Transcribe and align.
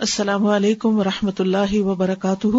السلام 0.00 0.46
علیکم 0.46 0.98
و 0.98 1.04
رحمۃ 1.04 1.32
اللہ 1.38 1.80
وبرکاتہ۔ 1.80 2.56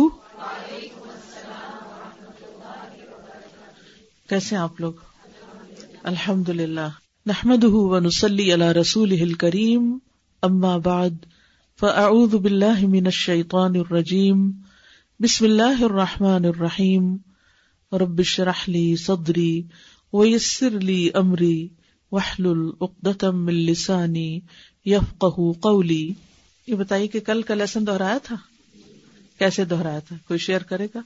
کیسے 4.29 4.55
آپ 4.55 4.81
لوگ؟ 4.81 4.93
الحمد 6.03 6.49
للہ 6.49 6.87
نحمد 7.25 7.63
ونسلی 7.63 8.53
علی 8.53 8.73
رسول 8.81 9.33
کریم 9.33 9.97
اما 10.41 10.77
بعد، 10.77 11.09
فاعوذ 11.79 12.35
باللہ 12.35 12.87
من 12.87 13.05
الشیطان 13.05 13.75
الرجیم، 13.75 14.51
بسم 15.19 15.45
اللہ 15.45 15.83
الرحمن 15.83 16.45
الرحیم۔ 16.45 17.17
رب 17.91 18.19
اشرح 18.19 18.63
لی 18.67 18.95
صدری 18.95 19.63
ویسر 20.13 20.69
لی 20.69 21.09
امری، 21.13 21.67
واحلل 22.11 22.69
عقدۃ 22.81 23.23
من 23.23 23.53
لسانی 23.53 24.39
یفقهوا 24.85 25.53
قولی۔ 25.61 26.13
یہ 26.67 26.75
بتائیے 26.75 27.07
کہ 27.07 27.19
کل 27.19 27.41
کا 27.41 27.53
لیسن 27.53 27.87
دہرایا 27.87 28.17
تھا؟ 28.17 28.35
کیسے 29.39 29.65
دہرایا 29.65 29.99
تھا؟ 29.99 30.15
کوئی 30.27 30.39
شیئر 30.39 30.63
کرے 30.63 30.87
گا؟ 30.95 30.99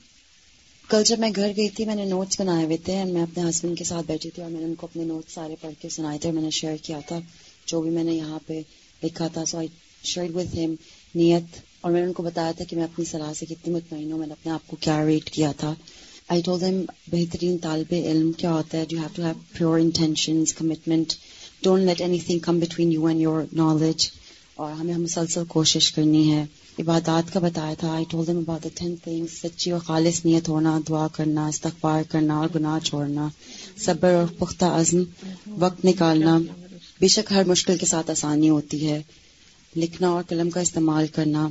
کل 0.89 1.03
جب 1.03 1.19
میں 1.19 1.29
گھر 1.35 1.51
گئی 1.57 1.69
تھی، 1.69 1.85
میں 1.85 1.95
نے 1.95 2.05
نوٹس 2.05 2.39
بنائے 2.39 2.65
ہوئے 2.65 2.77
تھے 2.77 3.03
میں 3.03 3.21
اپنے 3.21 3.49
ہسبینڈ 3.49 3.77
کے 3.77 3.83
ساتھ 3.83 4.05
بیٹھی 4.07 4.29
تھی 4.29 4.43
اور 4.43 4.51
میں 4.51 4.59
نے 4.59 4.65
ان 4.65 4.75
کو 4.75 4.87
اپنے 4.87 5.03
نوٹس 5.03 5.33
سارے 5.33 5.55
پڑھ 5.61 5.73
کے 5.81 5.89
سنائے 5.89 6.17
تھے 6.17 6.29
اور 6.29 6.35
میں 6.35 6.43
نے 6.43 6.49
شیئر 6.49 6.75
کیا 6.83 6.99
تھا، 7.07 7.19
جو 7.65 7.81
بھی 7.81 7.89
میں 7.89 8.03
نے 8.03 8.13
یہاں 8.13 8.39
پہ 8.47 8.61
لکھا 9.03 9.27
تھا۔ 9.27 9.45
So 9.45 9.57
I 9.57 9.67
share 10.03 10.35
with 10.35 10.55
him 10.55 10.75
نیت 11.15 11.57
اور 11.81 11.91
میں 11.91 12.01
نے 12.01 12.07
ان 12.07 12.13
کو 12.13 12.23
بتایا 12.23 12.51
تھا 12.51 12.65
کہ 12.65 12.75
میں 12.75 12.83
اپنی 12.83 13.05
صلاح 13.05 13.33
سے 13.33 13.45
کتنی 13.45 13.73
مطمئن 13.73 14.11
ہوں، 14.11 14.19
میں 14.19 14.27
نے 14.27 14.33
اپنے 14.33 14.51
آپ 14.51 14.67
کو 14.67 14.75
کیا 14.79 15.05
ریٹ 15.05 15.29
کیا 15.29 15.51
تھا۔ 15.51 15.73
آئی 16.27 16.41
ٹول 16.41 16.61
دم 16.61 16.81
بہترین 17.11 17.57
طالب 17.57 17.93
علم 18.05 18.31
کیا 18.31 18.51
ہوتا 18.53 18.77
ہے 18.77 18.85
you 18.91 18.99
have 18.99 19.07
to 19.15 19.23
have 19.23 19.33
pure 19.57 19.79
intention 19.79 20.43
commitment 20.57 21.13
don't 21.61 21.85
let 21.85 22.01
anything 22.19 22.39
come 22.39 22.59
between 22.59 22.91
you 22.91 23.05
and 23.05 23.21
your 23.21 23.43
knowledge 23.53 24.09
اور 24.55 24.71
ہمیں 24.71 24.97
مسلسل 24.97 25.43
کوشش 25.47 25.91
کرنی 25.91 26.31
ہے۔ 26.31 26.45
عبادات 26.79 27.33
کا 27.33 27.39
بتایا 27.39 27.73
تھا۔ 27.73 27.91
I 27.91 28.05
told 28.09 28.27
them 28.27 28.37
about 28.37 28.67
ten 28.75 28.95
things 29.03 29.31
سچی 29.31 29.71
اور 29.71 29.79
خالص 29.79 30.25
نیت 30.25 30.49
ہونا 30.49 30.79
دعا 30.89 31.07
کرنا 31.07 31.47
استغفار 31.47 32.03
کرنا 32.11 32.37
اور 32.37 32.47
گناہ 32.55 32.79
چھوڑنا 32.79 33.27
صبر 33.77 34.13
اور 34.13 34.27
پختہ 34.39 34.65
عزم 34.65 35.03
وقت 35.47 35.85
نکالنا۔ 35.85 36.37
بے 37.01 37.07
شک 37.07 37.31
ہر 37.31 37.43
مشکل 37.43 37.77
کے 37.77 37.85
ساتھ 37.85 38.11
آسانی 38.11 38.49
ہوتی 38.49 38.89
ہے۔ 38.89 39.01
لکھنا 39.75 40.09
اور 40.09 40.23
قلم 40.29 40.49
کا 40.49 40.59
استعمال 40.59 41.07
کرنا 41.07 41.47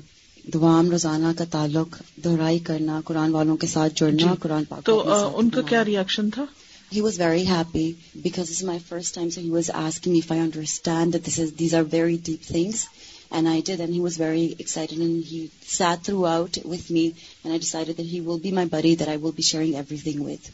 دعام 0.54 0.90
روزانہ 0.90 1.26
کا 1.38 1.44
تعلق 1.50 2.02
دہرائی 2.24 2.58
کرنا 2.58 3.00
قرآن 3.04 3.30
والوں 3.30 3.56
کے 3.56 3.66
ساتھ 3.66 3.92
جڑنا 3.96 4.16
جی. 4.16 4.28
قرآن 4.40 4.64
پاک 4.64 4.86
تو 4.86 5.02
ان 5.38 5.50
کا 5.50 5.62
کیا 5.62 5.84
ریئیکشن 5.84 6.30
تھا؟ 6.30 6.44
He 6.90 7.00
was 7.00 7.16
very 7.16 7.44
happy 7.44 7.98
because 8.22 8.48
this 8.48 8.58
is 8.58 8.64
my 8.64 8.78
first 8.80 9.14
time, 9.14 9.30
so 9.30 9.40
he 9.40 9.50
was 9.50 9.70
asking 9.70 10.12
me 10.12 10.18
if 10.18 10.30
I 10.30 10.38
understand 10.38 11.12
that 11.12 11.24
these 11.24 11.74
are 11.74 11.82
very 11.82 12.16
deep 12.18 12.42
things. 12.42 12.86
And 13.30 13.48
I 13.48 13.60
did, 13.60 13.80
and 13.80 13.92
he 13.92 14.00
was 14.00 14.16
very 14.16 14.54
excited, 14.58 14.98
and 14.98 15.24
he 15.24 15.50
sat 15.62 16.04
throughout 16.04 16.58
with 16.64 16.90
me, 16.90 17.14
and 17.42 17.52
I 17.52 17.58
decided 17.58 17.96
that 17.96 18.06
he 18.06 18.20
will 18.20 18.38
be 18.38 18.52
my 18.52 18.66
buddy 18.66 18.94
that 18.96 19.08
I 19.08 19.16
will 19.16 19.32
be 19.32 19.42
sharing 19.42 19.74
everything 19.74 20.22
with. 20.22 20.50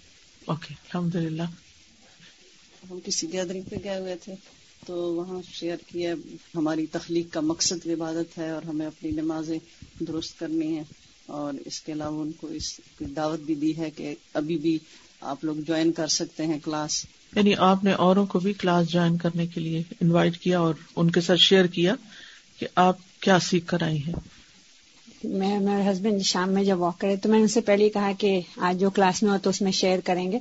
Okay, 0.48 0.76
alhamdulillah. 0.86 1.48
ہم 2.90 2.98
کسی 3.04 3.26
gathering 3.32 3.62
پہ 3.68 3.76
گئے 3.84 3.98
ہوئے 3.98 4.14
تھے 4.22 4.34
تو 4.86 4.94
وہاں 5.14 5.40
share 5.52 5.76
کیا 5.86 6.14
ہماری 6.54 6.86
تخلیق 6.92 7.32
کا 7.32 7.40
مقصد 7.40 7.86
عبادت 7.86 8.38
ہے 8.38 8.48
اور 8.50 8.62
ہمیں 8.62 8.86
اپنی 8.86 9.10
نمازیں 9.10 9.58
درست 10.00 10.38
کرنی 10.38 10.76
ہے 10.76 10.82
اور 11.38 11.54
اس 11.66 11.80
کے 11.80 11.92
علاوہ 11.92 12.22
ان 12.22 12.32
کو 12.40 12.46
اس 12.58 12.72
کی 12.98 13.04
دعوت 13.16 13.40
بھی 13.40 13.54
دی 13.54 13.76
ہے 13.76 13.90
کہ 13.96 14.14
ابھی 14.34 14.56
بھی 14.58 14.78
آپ 15.20 15.44
لوگ 15.44 15.56
جوائن 15.56 15.92
کر 15.92 16.06
سکتے 16.06 16.46
ہیں 16.46 16.58
کلاس 16.64 17.04
یعنی 17.36 17.54
آپ 17.58 17.84
نے 17.84 17.92
اوروں 17.92 18.26
کو 18.26 18.38
بھی 18.38 18.52
کلاس 18.52 18.88
جوائن 18.88 19.16
کرنے 19.16 19.46
کے 19.46 19.60
لیے 19.60 19.82
انوائٹ 20.00 20.38
کیا 20.38 20.60
اور 20.60 20.74
ان 20.96 21.10
کے 21.10 21.20
ساتھ 21.20 21.38
شیئر 21.38 21.64
کیا 21.64 21.94
کہ 22.58 22.66
آپ 22.74 22.96
کیا 23.20 23.38
سیکھ 23.38 23.66
کر 23.66 23.82
آئی 23.82 23.98
ہیں؟ 23.98 24.14
میں 25.24 25.60
میرے 25.60 25.90
ہسبینڈ 25.90 26.22
شام 26.22 26.52
میں 26.52 26.64
جب 26.64 26.80
واک 26.80 26.98
کرے 26.98 27.16
تو 27.16 27.28
میں 27.28 27.38
نے 27.38 27.42
ان 27.42 27.48
سے 27.48 27.60
پہلے 27.60 27.88
کہا 27.88 28.12
کہ 28.18 28.40
آج 28.56 28.80
جو 28.80 28.90
کلاس 28.90 29.22
میں 29.22 29.30
ہو 29.30 29.36
تو 29.42 29.50
اس 29.50 29.62
میں 29.62 29.72
شیئر 29.72 29.98
کریں 30.04 30.32
گے۔ 30.32 30.38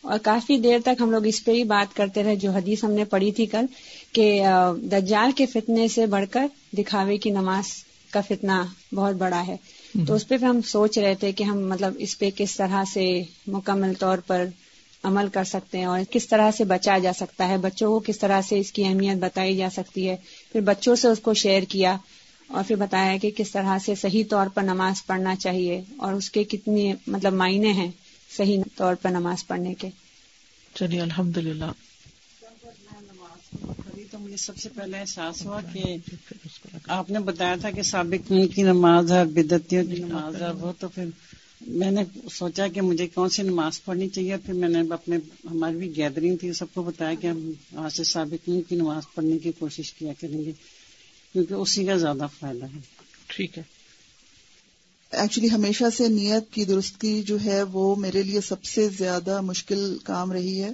اور 0.00 0.18
کافی 0.18 0.58
دیر 0.58 0.78
تک 0.84 1.00
ہم 1.00 1.10
لوگ 1.10 1.26
اس 1.26 1.44
پہ 1.44 1.52
ہی 1.52 1.64
بات 1.64 1.96
کرتے 1.96 2.22
رہے 2.22 2.36
جو 2.36 2.50
حدیث 2.50 2.84
ہم 2.84 2.92
نے 2.92 3.04
پڑھی 3.04 3.32
تھی 3.32 3.46
کل 3.46 3.66
کہ 4.12 4.42
دجال 4.76 5.30
کے 5.36 5.46
فتنے 5.46 5.88
سے 5.88 6.06
بڑھ 6.06 6.24
کر 6.30 6.46
دکھاوے 6.78 7.16
کی 7.16 7.30
نماز 7.30 7.64
کا 8.10 8.20
فتنہ 8.20 8.52
بہت 8.94 9.14
بڑا 9.14 9.46
ہے۔ 9.46 9.56
تو 10.06 10.14
اس 10.14 10.28
پہ 10.28 10.36
ہم 10.36 10.62
سوچ 10.62 10.98
رہے 10.98 11.14
تھے 11.14 11.32
کہ 11.32 11.44
ہم 11.44 11.68
مطلب 11.68 11.94
اس 11.98 12.18
پہ 12.18 12.30
کس 12.36 12.56
طرح 12.56 12.84
سے 12.92 13.22
مکمل 13.46 13.92
طور 13.98 14.18
پر 14.18 14.44
عمل 15.02 15.28
کر 15.28 15.44
سکتے 15.44 15.78
ہیں 15.78 15.84
اور 15.84 16.00
کس 16.10 16.28
طرح 16.28 16.50
سے 16.50 16.64
بچا 16.64 16.98
جا 16.98 17.12
سکتا 17.12 17.48
ہے 17.48 17.58
بچوں 17.58 17.88
کو 17.88 18.00
کس 18.00 18.18
طرح 18.18 18.40
سے 18.42 18.58
اس 18.58 18.72
کی 18.72 18.84
اہمیت 18.84 19.16
بتائی 19.16 19.56
جا 19.56 19.68
سکتی 19.72 20.08
ہے۔ 20.08 20.16
پھر 20.52 20.60
بچوں 20.60 20.96
سے 20.96 21.08
اس 21.08 21.18
کو 21.18 21.34
شیئر 21.34 21.62
کیا 21.62 21.96
اور 22.46 22.64
پھر 22.66 22.76
بتایا 22.76 23.16
کہ 23.16 23.30
کس 23.36 23.50
طرح 23.50 23.78
سے 23.84 23.94
صحیح 23.94 24.24
طور 24.30 24.46
پر 24.46 24.62
نماز 24.62 25.06
پڑھنا 25.06 25.36
چاہیے 25.36 25.82
اور 25.96 26.12
اس 26.12 26.30
کے 26.30 26.44
کتنے 26.44 26.94
مطلب 27.06 27.32
معنی 27.32 27.72
ہیں 27.72 27.90
صحیح 28.36 28.62
طور 28.76 28.94
پر 28.94 29.10
نماز 29.10 29.46
پڑھنے 29.46 29.74
کے۔ 29.74 29.88
چلیے 30.74 31.00
الحمد 31.00 31.36
للہ 31.36 31.64
مجھے 34.22 34.36
سب 34.36 34.56
سے 34.56 34.68
پہلے 34.74 34.98
احساس 34.98 35.46
ہوا 35.46 35.60
کہ 35.72 35.96
آپ 36.86 37.10
نے 37.10 37.18
بتایا 37.18 37.56
تھا 37.60 37.70
کہ 37.70 37.82
سابق 37.82 38.32
کی 38.54 38.62
نماز 38.62 39.12
ہے 39.12 39.24
بدتیوں 39.24 39.84
کی 39.84 39.94
نماز 39.94 40.42
ہے 40.42 40.50
وہ 40.50 40.72
تو 40.78 40.88
پھر 40.88 41.04
میں 41.66 41.90
نے 41.90 42.04
سوچا 42.32 42.68
کہ 42.68 42.80
مجھے 42.80 43.06
کون 43.06 43.28
سی 43.28 43.42
نماز 43.42 43.84
پڑھنی 43.84 44.08
چاہیے 44.08 44.36
پھر 44.36 44.54
میں 44.54 44.68
نے 44.68 44.94
اپنے 44.94 45.16
ہماری 45.50 45.76
بھی 45.76 45.96
گیدرنگ 45.96 46.36
تھی 46.36 46.52
سب 46.52 46.66
کو 46.74 46.82
بتایا 46.82 47.14
کہ 47.14 47.26
ہم 47.26 47.52
وہاں 47.72 47.88
سے 47.88 48.04
سابق 48.04 48.50
کی 48.68 48.76
نماز 48.76 49.02
پڑھنے 49.14 49.38
کی 49.38 49.52
کوشش 49.58 49.92
کیا 49.92 50.12
کریں 50.20 50.44
گے 50.44 50.52
کیونکہ 51.32 51.54
اسی 51.54 51.84
کا 51.84 51.96
زیادہ 51.96 52.26
فائدہ 52.38 52.64
ہے۔ 52.64 52.80
ٹھیک 53.26 53.58
ہے۔ 53.58 53.62
ایکچولی 55.10 55.50
ہمیشہ 55.50 55.84
سے 55.96 56.08
نیت 56.08 56.52
کی 56.52 56.64
درستگی 56.64 57.22
جو 57.22 57.36
ہے 57.44 57.62
وہ 57.62 57.96
میرے 57.96 58.22
لیے 58.22 58.40
سب 58.40 58.64
سے 58.64 58.88
زیادہ 58.88 59.40
مشکل 59.40 59.98
کام 60.04 60.32
رہی 60.32 60.62
ہے۔ 60.62 60.70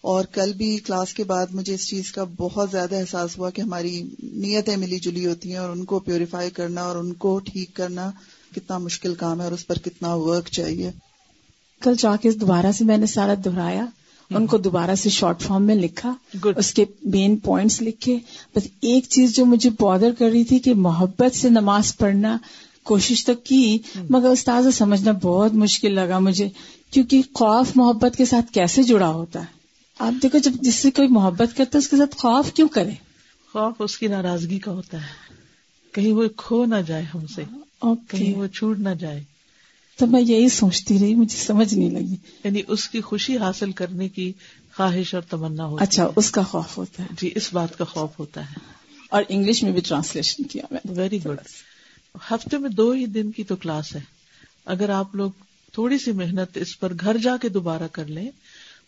اور 0.00 0.24
کل 0.24 0.52
بھی 0.52 0.76
کلاس 0.76 1.14
کے 1.14 1.24
بعد 1.24 1.46
مجھے 1.50 1.74
اس 1.74 1.86
چیز 1.88 2.12
کا 2.12 2.24
بہت 2.36 2.70
زیادہ 2.70 2.96
احساس 2.96 3.38
ہوا 3.38 3.50
کہ 3.50 3.60
ہماری 3.60 4.02
نیتیں 4.22 4.76
ملی 4.76 4.98
جلی 4.98 5.26
ہوتی 5.26 5.50
ہیں 5.50 5.58
اور 5.58 5.70
ان 5.70 5.84
کو 5.84 5.98
پیوریفائی 5.98 6.50
کرنا 6.50 6.82
اور 6.82 6.96
ان 6.96 7.12
کو 7.12 7.38
ٹھیک 7.38 7.74
کرنا 7.74 8.10
کتنا 8.54 8.78
مشکل 8.78 9.14
کام 9.14 9.40
ہے 9.40 9.44
اور 9.44 9.52
اس 9.52 9.66
پر 9.66 9.78
کتنا 9.78 10.14
ورک 10.14 10.46
چاہیے۔ 10.46 10.90
کل 11.80 11.94
جا 11.98 12.16
کے 12.16 12.30
دوبارہ 12.30 12.72
سے 12.72 12.84
میں 12.84 12.96
نے 12.96 13.06
سارا 13.06 13.34
دہرایا 13.44 13.86
ان 14.30 14.46
کو 14.46 14.58
دوبارہ 14.58 14.94
سے 14.94 15.08
شارٹ 15.08 15.40
فارم 15.40 15.62
میں 15.62 15.74
لکھا 15.74 16.14
اس 16.56 16.74
کے 16.74 16.84
مین 17.04 17.36
پوائنٹس 17.36 17.82
لکھے۔ 17.82 18.18
بس 18.56 18.66
ایک 18.80 19.04
چیز 19.08 19.34
جو 19.34 19.46
مجھے 19.46 19.70
بادر 19.80 20.10
کر 20.18 20.30
رہی 20.30 20.44
تھی 20.44 20.58
کہ 20.58 20.74
محبت 20.74 21.36
سے 21.36 21.48
نماز 21.48 21.96
پڑھنا 21.96 22.38
کوشش 22.82 23.24
تو 23.24 23.34
کی 23.34 23.78
مگر 24.10 24.28
استاذ 24.28 24.74
سمجھنا 24.74 25.12
بہت 25.12 25.54
مشکل 25.54 25.94
لگا 25.94 26.18
مجھے 26.18 26.48
کیونکہ 26.90 27.22
خوف 27.34 27.66
محبت 27.74 28.16
کے 28.16 28.24
ساتھ 28.24 28.52
کیسے 28.52 28.82
جڑا 28.82 29.08
ہوتا 29.08 29.40
ہے؟ 29.40 29.59
آپ 30.00 30.22
دیکھو 30.22 30.38
جب 30.38 30.50
جس 30.60 30.74
سے 30.74 30.90
کوئی 30.90 31.08
محبت 31.08 31.56
کرتا 31.56 31.70
ہے 31.74 31.78
اس 31.78 31.88
کے 31.88 31.96
ساتھ 31.96 32.16
خوف 32.16 32.52
کیوں 32.52 32.68
کرے؟ 32.68 32.90
خوف 33.52 33.74
اس 33.78 33.98
کی 33.98 34.06
ناراضگی 34.06 34.58
کا 34.58 34.72
ہوتا 34.72 34.98
ہے۔ 35.02 35.34
کہیں 35.92 36.12
وہ 36.12 36.28
کھو 36.36 36.64
نہ 36.64 36.74
جائے 36.86 37.04
ہم 37.14 37.26
سے۔ 37.26 37.44
کہیں 38.08 38.38
وہ 38.38 38.46
چھوٹ 38.46 38.78
نہ 38.78 38.88
جائے۔ 38.88 39.22
تو 39.96 40.06
میں 40.06 40.20
یہی 40.20 40.48
سوچتی 40.48 40.98
رہی 40.98 41.14
مجھے 41.14 41.36
سمجھ 41.36 41.74
نہیں 41.74 41.90
لگی۔ 41.90 42.16
یعنی 42.44 42.62
اس 42.68 42.88
کی 42.88 43.00
خوشی 43.00 43.38
حاصل 43.38 43.72
کرنے 43.72 44.08
کی 44.08 44.32
خواہش 44.76 45.14
اور 45.14 45.22
تمنا 45.22 45.64
ہوتی 45.64 45.82
اچھا 45.82 46.08
اس 46.16 46.30
کا 46.30 46.42
خوف 46.42 46.78
ہوتا 46.78 47.02
ہے۔ 47.02 47.08
جی 47.20 47.30
اس 47.34 47.52
بات 47.52 47.78
کا 47.78 47.84
خوف 47.84 48.18
ہوتا 48.18 48.50
ہے۔ 48.50 48.54
اور 49.10 49.22
انگلش 49.28 49.62
میں 49.62 49.72
بھی 49.72 49.80
ٹرانسلیشن 49.80 50.42
کیا 50.42 50.64
میں 50.70 50.80
ویری 50.84 51.24
گڈ 51.24 51.38
ہفتے 52.30 52.58
میں 52.58 52.70
دو 52.70 52.90
ہی 52.90 53.06
دن 53.06 53.30
کی 53.30 53.44
تو 53.44 53.56
کلاس 53.56 53.94
ہے۔ 53.96 54.00
اگر 54.64 54.90
آپ 54.90 55.14
لوگ 55.14 55.30
تھوڑی 55.72 55.98
سی 55.98 56.12
محنت 56.12 56.56
اس 56.56 56.80
پر 56.80 56.92
گھر 57.00 57.16
جا 57.16 57.36
کے 57.36 57.48
دوبارہ 57.48 57.88
کر 57.92 58.04
لیں 58.04 58.30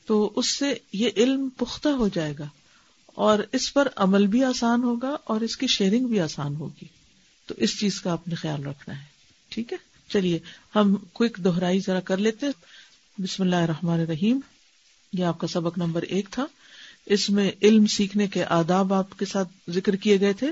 تو 0.06 0.32
اس 0.36 0.46
سے 0.46 0.74
یہ 0.92 1.10
علم 1.16 1.48
پختہ 1.56 1.88
ہو 1.88 2.08
جائے 2.08 2.34
گا 2.38 2.48
اور 3.06 3.38
اس 3.52 3.74
پر 3.74 3.88
عمل 3.96 4.26
بھی 4.26 4.44
آسان 4.44 4.82
ہوگا 4.82 5.16
اور 5.24 5.40
اس 5.40 5.56
کی 5.56 5.66
شیئرنگ 5.66 6.06
بھی 6.06 6.20
آسان 6.20 6.56
ہوگی۔ 6.56 6.84
تو 7.46 7.54
اس 7.58 7.80
چیز 7.80 8.00
کا 8.00 8.12
آپ 8.12 8.28
نے 8.28 8.34
خیال 8.34 8.66
رکھنا 8.66 9.00
ہے۔ 9.00 9.04
ٹھیک 9.48 9.72
ہے؟ 9.72 9.78
چلیے، 10.08 10.38
ہم 10.76 10.96
کوئک 11.12 11.36
دوہرائی 11.36 11.80
ذرا 11.80 12.00
کر 12.00 12.16
لیتے 12.16 12.46
بسم 13.18 13.42
اللہ 13.42 13.56
الرحمن 13.56 14.00
الرحیم۔ 14.00 14.40
یہ 15.12 15.24
آپ 15.24 15.38
کا 15.38 15.46
سبق 15.46 15.78
نمبر 15.78 16.02
ایک 16.02 16.28
تھا۔ 16.30 16.46
اس 17.06 17.30
میں 17.30 17.50
علم 17.62 17.86
سیکھنے 17.86 18.26
کے 18.26 18.44
آداب 18.44 18.94
آپ 18.94 19.18
کے 19.18 19.24
ساتھ 19.24 19.48
ذکر 19.70 19.96
کیے 19.96 20.20
گئے 20.20 20.32
تھے، 20.32 20.50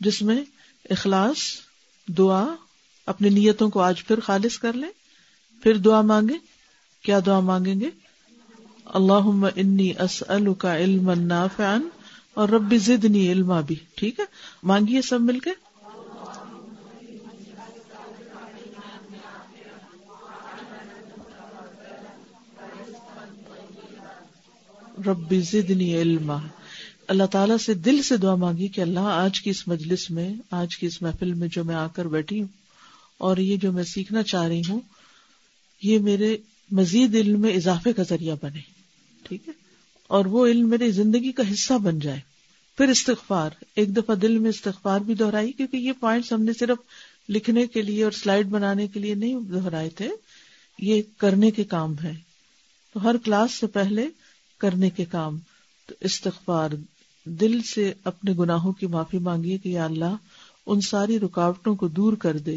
جس 0.00 0.22
میں 0.22 0.44
اخلاص، 0.90 1.36
دعا، 2.06 2.46
اپنی 3.06 3.28
نیتوں 3.28 3.70
کو 3.70 3.80
آج 3.80 4.04
پھر 4.04 4.20
خالص 4.20 4.58
کر 4.58 4.72
لیں۔ 4.72 4.90
پھر 5.62 5.76
دعا 5.76 6.00
مانگے 6.00 6.34
کیا 7.02 7.18
دعا 7.26 7.40
مانگیں 7.40 7.80
گے؟ 7.80 7.90
اللہ 8.94 9.46
انی 9.56 9.92
اسلو 9.98 10.54
کا 10.54 10.78
علم 10.78 11.10
نافعا 11.10 11.78
اور 12.34 12.48
ربی 12.48 12.78
زدنی 12.78 13.32
علما 13.32 13.60
بھی 13.60 13.74
ٹھیک 13.94 14.20
ہے؟ 14.20 14.24
مانگیے 14.62 15.02
سب 15.02 15.20
مل 15.20 15.38
کے؟ 15.38 15.50
ربی 25.06 25.40
زدنی 25.40 25.96
علما۔ 25.96 26.36
اللہ 27.08 27.24
تعالیٰ 27.24 27.56
سے 27.56 27.74
دل 27.74 28.02
سے 28.02 28.16
دعا 28.16 28.34
مانگی 28.34 28.68
کہ 28.68 28.80
اللہ 28.80 29.00
آج 29.00 29.40
کی 29.40 29.50
اس 29.50 29.68
مجلس 29.68 30.10
میں، 30.10 30.34
آج 30.50 30.76
کی 30.76 30.86
اس 30.86 31.02
محفل 31.02 31.34
میں 31.34 31.48
جو 31.48 31.64
میں 31.64 31.74
آ 31.74 31.86
کر 31.86 32.08
بیٹھی 32.08 32.40
ہوں 32.40 32.48
اور 33.18 33.36
یہ 33.36 33.56
جو 33.56 33.72
میں 33.72 33.84
سیکھنا 33.84 34.22
چاہ 34.22 34.48
رہی 34.48 34.62
ہوں، 34.68 34.80
یہ 35.82 35.98
میرے 35.98 36.36
مزید 36.70 37.14
علم 37.14 37.40
میں 37.40 37.54
اضافے 37.54 37.92
کا 37.92 38.02
ذریعہ 38.02 38.36
بنے۔ 38.42 38.79
ٹھیک 39.22 39.48
ہے؟ 39.48 39.52
اور 40.06 40.24
وہ 40.24 40.46
علم 40.46 40.68
میری 40.68 40.90
زندگی 40.90 41.32
کا 41.32 41.42
حصہ 41.52 41.74
بن 41.74 41.98
جائے۔ 41.98 42.20
پھر 42.76 42.88
استغفار۔ 42.88 43.50
ایک 43.76 43.96
دفعہ 43.96 44.14
دل 44.14 44.38
میں 44.38 44.50
استغفار 44.50 45.00
بھی 45.00 45.14
دہرائی، 45.14 45.52
کیونکہ 45.52 45.76
یہ 45.76 45.92
پوائنٹس 46.00 46.32
ہم 46.32 46.42
نے 46.42 46.52
صرف 46.52 46.78
لکھنے 47.28 47.66
کے 47.66 47.82
لیے 47.82 48.04
اور 48.04 48.12
سلائڈ 48.12 48.46
بنانے 48.46 48.86
کے 48.86 49.00
لیے 49.00 49.14
نہیں 49.14 49.40
دہرائے 49.40 49.88
تھے۔ 49.88 50.10
یہ 50.78 51.02
کرنے 51.18 51.50
کے 51.50 51.64
کام 51.64 51.94
ہے 52.04 52.12
تو 52.94 53.04
ہر 53.04 53.16
کلاس 53.24 53.52
سے 53.52 53.66
پہلے 53.66 54.08
کرنے 54.58 54.90
کے 54.90 55.04
کام۔ 55.04 55.38
تو 55.86 55.94
استغفار۔ 56.00 56.70
دل 57.24 57.62
سے 57.62 57.92
اپنے 58.04 58.32
گناہوں 58.38 58.72
کی 58.72 58.86
معافی 58.86 59.18
مانگیے 59.18 59.58
کہ 59.58 59.68
یا 59.68 59.84
اللہ، 59.84 60.16
ان 60.66 60.80
ساری 60.80 61.18
رکاوٹوں 61.18 61.76
کو 61.76 61.88
دور 61.88 62.12
کر 62.12 62.38
دے۔ 62.38 62.56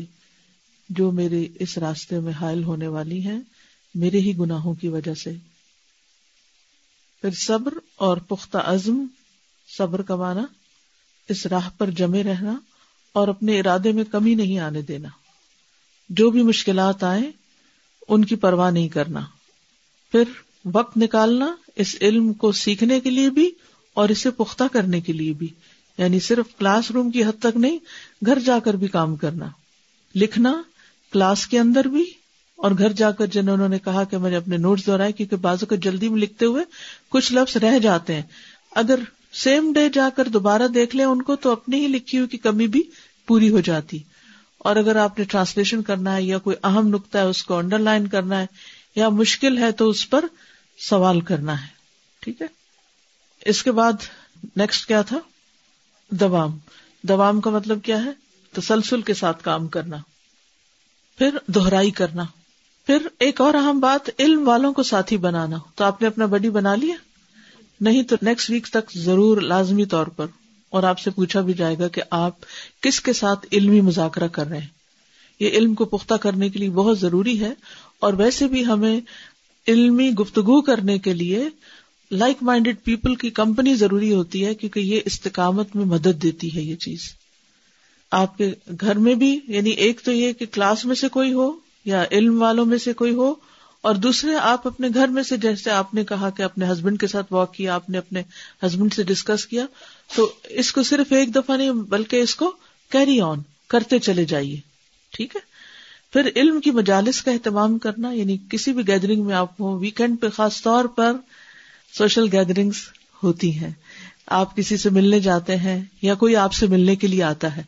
جو 0.90 1.12
میرے 1.12 1.46
اس 1.60 1.78
راستے 1.78 2.20
میں 2.20 2.34
حائل 2.34 2.64
ہونے 2.64 2.88
والی 2.88 3.22
ہیں، 3.24 3.40
میرے 3.96 4.20
ہی 4.20 4.38
گناہوں 4.38 4.74
کی 4.74 4.88
وجہ 4.88 5.14
سے۔ 5.14 5.34
پھر 7.24 7.32
صبر 7.32 7.74
اور 7.96 8.18
پختہ 8.18 8.58
عزم، 8.58 9.06
صبر 9.78 10.02
کمانا، 10.02 10.46
اس 11.30 11.46
راہ 11.46 11.70
پر 11.78 11.90
جمے 11.90 12.24
رہنا 12.24 12.60
اور 13.14 13.28
اپنے 13.28 13.60
ارادے 13.60 13.92
میں 13.92 14.04
کمی 14.04 14.36
نہیں 14.36 14.60
آنے 14.60 14.82
دینا۔ 14.82 15.10
جو 16.10 16.32
بھی 16.32 16.44
مشکلات 16.44 17.04
آئے 17.04 17.32
ان 18.08 18.26
کی 18.26 18.36
پرواہ 18.36 18.72
نہیں 18.72 18.88
کرنا۔ 18.88 19.20
پھر 20.12 20.24
وقت 20.74 20.98
نکالنا 20.98 21.56
اس 21.76 21.96
علم 22.02 22.34
کو 22.34 22.52
سیکھنے 22.52 23.00
کے 23.00 23.10
لیے 23.10 23.30
بھی 23.30 23.52
اور 23.94 24.10
اسے 24.10 24.32
پختہ 24.32 24.64
کرنے 24.72 25.02
کے 25.02 25.14
لیے 25.14 25.34
بھی۔ 25.34 25.48
یعنی 25.98 26.20
صرف 26.20 26.46
کلاس 26.60 26.92
روم 26.92 27.12
کی 27.12 27.24
حد 27.24 27.40
تک 27.40 27.58
نہیں، 27.58 27.80
گھر 28.26 28.40
جا 28.40 28.60
کر 28.60 28.74
بھی 28.74 28.88
کام 28.88 29.16
کرنا۔ 29.16 29.48
لکھنا 30.16 30.62
کلاس 31.12 31.48
کے 31.48 31.60
اندر 31.60 31.86
بھی 31.86 32.06
اور 32.56 32.72
گھر 32.78 32.92
جا 32.92 33.12
کر 33.12 33.26
جنہوں 33.26 33.70
نے 33.70 33.80
کہا 33.80 34.04
کہ 34.04 34.18
میں 34.18 34.32
نے 34.32 34.38
اپنے 34.38 34.58
نوٹس 34.58 34.88
دہرائے، 34.88 35.12
کیونکہ 35.12 35.36
بازو 35.36 35.66
کو 35.66 35.76
جلدی 35.76 36.10
میں 36.10 36.22
لکھتے 36.22 36.46
ہوئے 36.46 36.64
کچھ 37.10 37.34
لفظ 37.34 37.58
رہ 37.58 37.80
جاتے 37.80 38.16
ہیں۔ 38.16 38.22
اگر 38.72 39.00
سیم 39.34 39.74
ڈے 39.74 39.90
جا 39.90 40.10
کر 40.16 40.28
دوبارہ 40.28 40.68
دیکھ 40.68 40.96
لیں 40.96 41.06
ان 41.06 41.22
کو 41.22 41.36
تو 41.36 41.52
اپنی 41.52 41.80
ہی 41.80 41.88
لکھی 41.88 42.18
ہوئی 42.18 42.30
کی 42.30 42.38
کمی 42.38 42.68
بھی 42.68 42.84
پوری 43.28 43.50
ہو 43.50 43.60
جاتی۔ 43.60 44.00
اور 44.58 44.76
اگر 44.76 44.96
آپ 44.96 45.20
نے 45.20 45.26
ٹرانسلیشن 45.26 45.82
کرنا 45.82 46.16
ہے 46.16 46.24
یا 46.24 46.38
کوئی 46.38 46.56
اہم 46.64 46.88
نقطہ 46.88 47.18
ہے 47.18 47.24
اس 47.24 47.44
کو 47.44 47.58
انڈر 47.58 47.80
لائن 47.80 48.08
کرنا 48.08 48.42
ہے 48.42 48.46
یا 48.96 49.10
مشکل 49.10 49.58
ہے 49.58 49.72
تو 49.72 49.90
اس 49.90 50.10
پر 50.10 50.26
سوال 50.90 51.22
کرنا 51.22 51.62
ہے۔ 51.62 51.68
ٹھیک 52.20 52.42
ہے؟ 52.42 52.48
اس 53.46 53.64
کے 53.64 53.72
بعد 53.72 53.94
نیکسٹ 54.56 54.88
کیا 54.88 55.02
تھا؟ 55.02 55.20
دوام۔ 56.10 56.58
دوام 57.02 57.42
کا 57.42 57.50
مطلب 57.50 57.84
کیا 57.84 58.06
ہے؟ 58.06 58.12
تسلسل 58.54 59.02
کے 59.02 59.14
ساتھ 59.14 59.44
کام 59.44 59.68
کرنا۔ 59.68 59.98
پھر 61.18 61.38
دوہرائی 61.48 61.92
کرنا۔ 61.92 62.24
پھر 62.86 63.08
ایک 63.20 63.42
اور 63.42 63.54
اہم 63.54 63.80
بات، 63.80 64.10
علم 64.20 64.48
والوں 64.48 64.74
کو 64.74 64.84
ساتھی 64.84 65.18
بنانا۔ 65.18 65.58
تو 65.76 65.84
آپ 65.84 66.02
نے 66.02 66.08
اپنا 66.08 66.26
بڈی 66.26 66.50
بنا 66.50 66.76
لیا؟ 66.76 66.96
نہیں 67.82 68.04
تو 68.04 68.16
نیکسٹ 68.22 68.50
ویک 68.50 68.68
تک 68.68 68.92
ضرور 68.96 69.42
لازمی 69.42 69.86
طور 69.86 70.08
پر۔ 70.08 70.26
اور 70.70 70.84
آپ 70.84 71.00
سے 71.00 71.10
پوچھا 71.10 71.42
بھی 71.42 71.54
جائے 71.54 71.76
گا 71.80 71.88
کہ 71.88 72.02
آپ 72.10 72.36
کس 72.82 73.02
کے 73.02 73.14
ساتھ 73.14 73.46
علمی 73.52 73.82
مذاکرہ 73.82 74.28
کر 74.28 74.48
رہے 74.48 74.58
ہیں۔ 74.58 74.68
یہ 75.40 75.50
علم 75.50 75.74
کو 75.74 75.86
پختہ 75.86 76.14
کرنے 76.14 76.50
کے 76.50 76.60
لیے 76.60 76.70
بہت 76.70 77.00
ضروری 77.00 77.40
ہے۔ 77.40 77.54
اور 78.00 78.14
ویسے 78.14 78.48
بھی 78.48 78.66
ہمیں 78.66 79.00
علمی 79.68 80.10
گفتگو 80.10 80.62
کرنے 80.62 81.00
کے 81.00 81.14
لیے 81.14 81.50
لائک 82.12 82.38
مائنڈیڈ 82.42 82.76
پیپل 82.84 83.16
کی 83.16 83.30
کمپنی 83.30 83.76
ضروری 83.76 84.14
ہوتی 84.14 84.46
ہے 84.46 84.56
کیونکہ 84.56 84.80
یہ 84.80 85.00
استقامت 85.06 85.76
میں 85.76 85.86
مدد 85.86 86.24
دیتی 86.24 86.56
ہے 86.56 86.62
یہ 86.62 86.76
چیز۔ 86.76 87.00
آپ 88.12 88.38
کے 88.38 88.52
گھر 88.82 88.98
میں 88.98 89.16
بھی 89.16 89.40
یعنی 89.48 89.70
ایک 89.70 90.02
تو 90.02 90.12
یہ 90.12 90.34
کہ 90.34 90.46
کلاس 90.52 90.86
میں 90.86 90.96
سے 90.96 91.08
کوئی 91.08 91.34
ہو 91.34 91.63
یا 91.86 92.04
علم 92.12 92.42
والوں 92.42 92.66
میں 92.66 92.78
سے 92.78 92.94
کوئی 92.94 93.14
ہو 93.14 93.34
اور 93.82 93.96
دوسرے 93.96 94.36
آپ 94.36 94.68
اپنے 94.68 94.88
گھر 94.94 95.08
میں 95.08 95.24
سے، 95.24 95.38
جیسے 95.38 95.70
آپ 95.72 95.94
نے 95.94 96.04
کہا 96.04 96.30
کہ 96.30 96.44
اپنے 96.44 96.72
ہسبینڈ 96.72 97.00
کے 97.00 97.08
ساتھ 97.08 97.34
واک 97.34 97.54
کیا، 97.54 97.76
آپ 97.76 97.90
نے 97.90 97.98
اپنے 97.98 98.22
ہسبینڈ 98.66 98.94
سے 98.94 99.04
ڈسکس 99.04 99.46
کیا، 99.46 99.66
تو 100.16 100.32
اس 100.50 100.72
کو 100.72 100.84
صرف 100.84 101.12
ایک 101.12 101.36
دفعہ 101.36 101.58
نہیں، 101.58 101.72
بلکہ 101.72 102.16
اس 102.16 102.36
کو 102.36 102.52
کیری 102.92 103.22
آن 103.22 103.40
کرتے 103.68 104.00
چلے 104.00 104.26
جائیے، 104.26 104.60
ٹھیک 105.14 105.36
ہے؟ 105.36 105.42
پھر 106.14 106.30
علم 106.36 106.60
کی 106.62 106.72
مجالس 106.72 107.22
کا 107.22 107.32
اہتمام 107.32 107.78
کرنا 107.78 108.12
یعنی 108.12 108.38
کسی 108.50 108.74
بھی 108.74 108.88
گیدرنگ 108.88 109.26
میں 109.26 109.36
آپ 109.36 109.62
ہوں 109.62 109.80
ویکینڈ 109.80 110.22
پہ 110.22 110.30
خاص 110.30 110.62
طور 110.62 110.86
پر 110.86 111.16
سوشل 111.98 112.28
گیدرنگس 112.32 112.76
ہوتی 113.24 113.58
ہیں۔ 113.60 113.72
آپ 114.28 114.56
کسی 114.56 114.78
سے 114.78 114.90
ملنے 114.90 115.20
جاتے 115.20 115.56
ہیں 115.58 115.84
یا 116.02 116.14
کوئی 116.16 116.36
آپ 116.36 116.54
سے 116.54 116.68
ملنے 116.68 116.96
کے 116.96 117.08
لیے 117.08 117.24
آتا 117.24 117.56
ہے، 117.58 117.64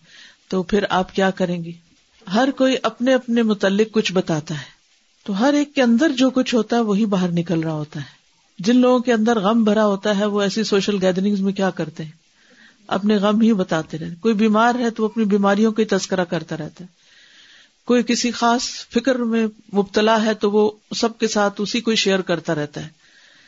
تو 0.47 0.63
پھر 0.63 0.85
آپ 0.89 1.15
کیا 1.15 1.29
کریں 1.31 1.63
گے 1.63 1.71
ہر 2.33 2.50
کوئی 2.57 2.75
اپنے 2.83 3.13
اپنے 3.13 3.42
متعلق 3.42 3.88
کچھ 3.92 4.13
بتاتا 4.13 4.56
ہے۔ 4.56 4.75
تو 5.24 5.39
ہر 5.39 5.54
ایک 5.54 5.75
کے 5.75 5.81
اندر 5.81 6.10
جو 6.10 6.30
کچھ 6.30 6.56
ہوتا 6.56 6.75
ہے 6.75 6.81
وہی 6.81 7.06
باہر 7.06 7.30
نکل 7.30 7.60
رہا 7.60 7.74
ہوتا 7.74 8.00
ہے۔ 8.00 8.06
جن 8.60 8.77
لوگوں 8.77 9.00
کے 9.00 9.13
اندر 9.13 9.39
غم 9.39 9.63
بھرا 9.63 9.86
ہوتا 9.86 10.19
ہے 10.19 10.25
وہ 10.25 10.42
ایسی 10.42 10.63
سوشل 10.63 11.06
گیدرنگ 11.06 11.36
میں 11.39 11.54
کیا 11.54 11.69
کرتے 11.69 12.04
ہیں؟ 12.04 12.12
اپنے 12.88 13.16
غم 13.16 13.42
ہی 13.42 13.54
بتاتے 13.54 13.98
رہتے۔ 13.98 14.16
کوئی 14.16 14.33
بیمار 14.33 14.75
ہے 14.75 14.89
تو 14.89 15.04
وہ 15.04 15.07
اپنی 15.07 15.24
بیماریوں 15.25 15.72
کا 15.72 15.98
تذکرہ 15.98 16.24
کرتا 16.24 16.57
رہتا 16.57 16.83
ہے۔ 16.83 16.89
کوئی 17.86 18.04
کسی 18.04 18.31
خاص 18.31 18.63
فکر 18.94 19.16
میں 19.16 19.48
مبتلا 19.74 20.25
ہے 20.25 20.33
تو 20.33 20.51
وہ 20.51 20.72
سب 20.95 21.18
کے 21.18 21.27
ساتھ 21.27 21.62
اسی 21.62 21.81
کو 21.81 21.95
شیئر 21.95 22.22
کرتا 22.22 22.56
رہتا 22.56 22.83
ہے۔ 22.83 22.89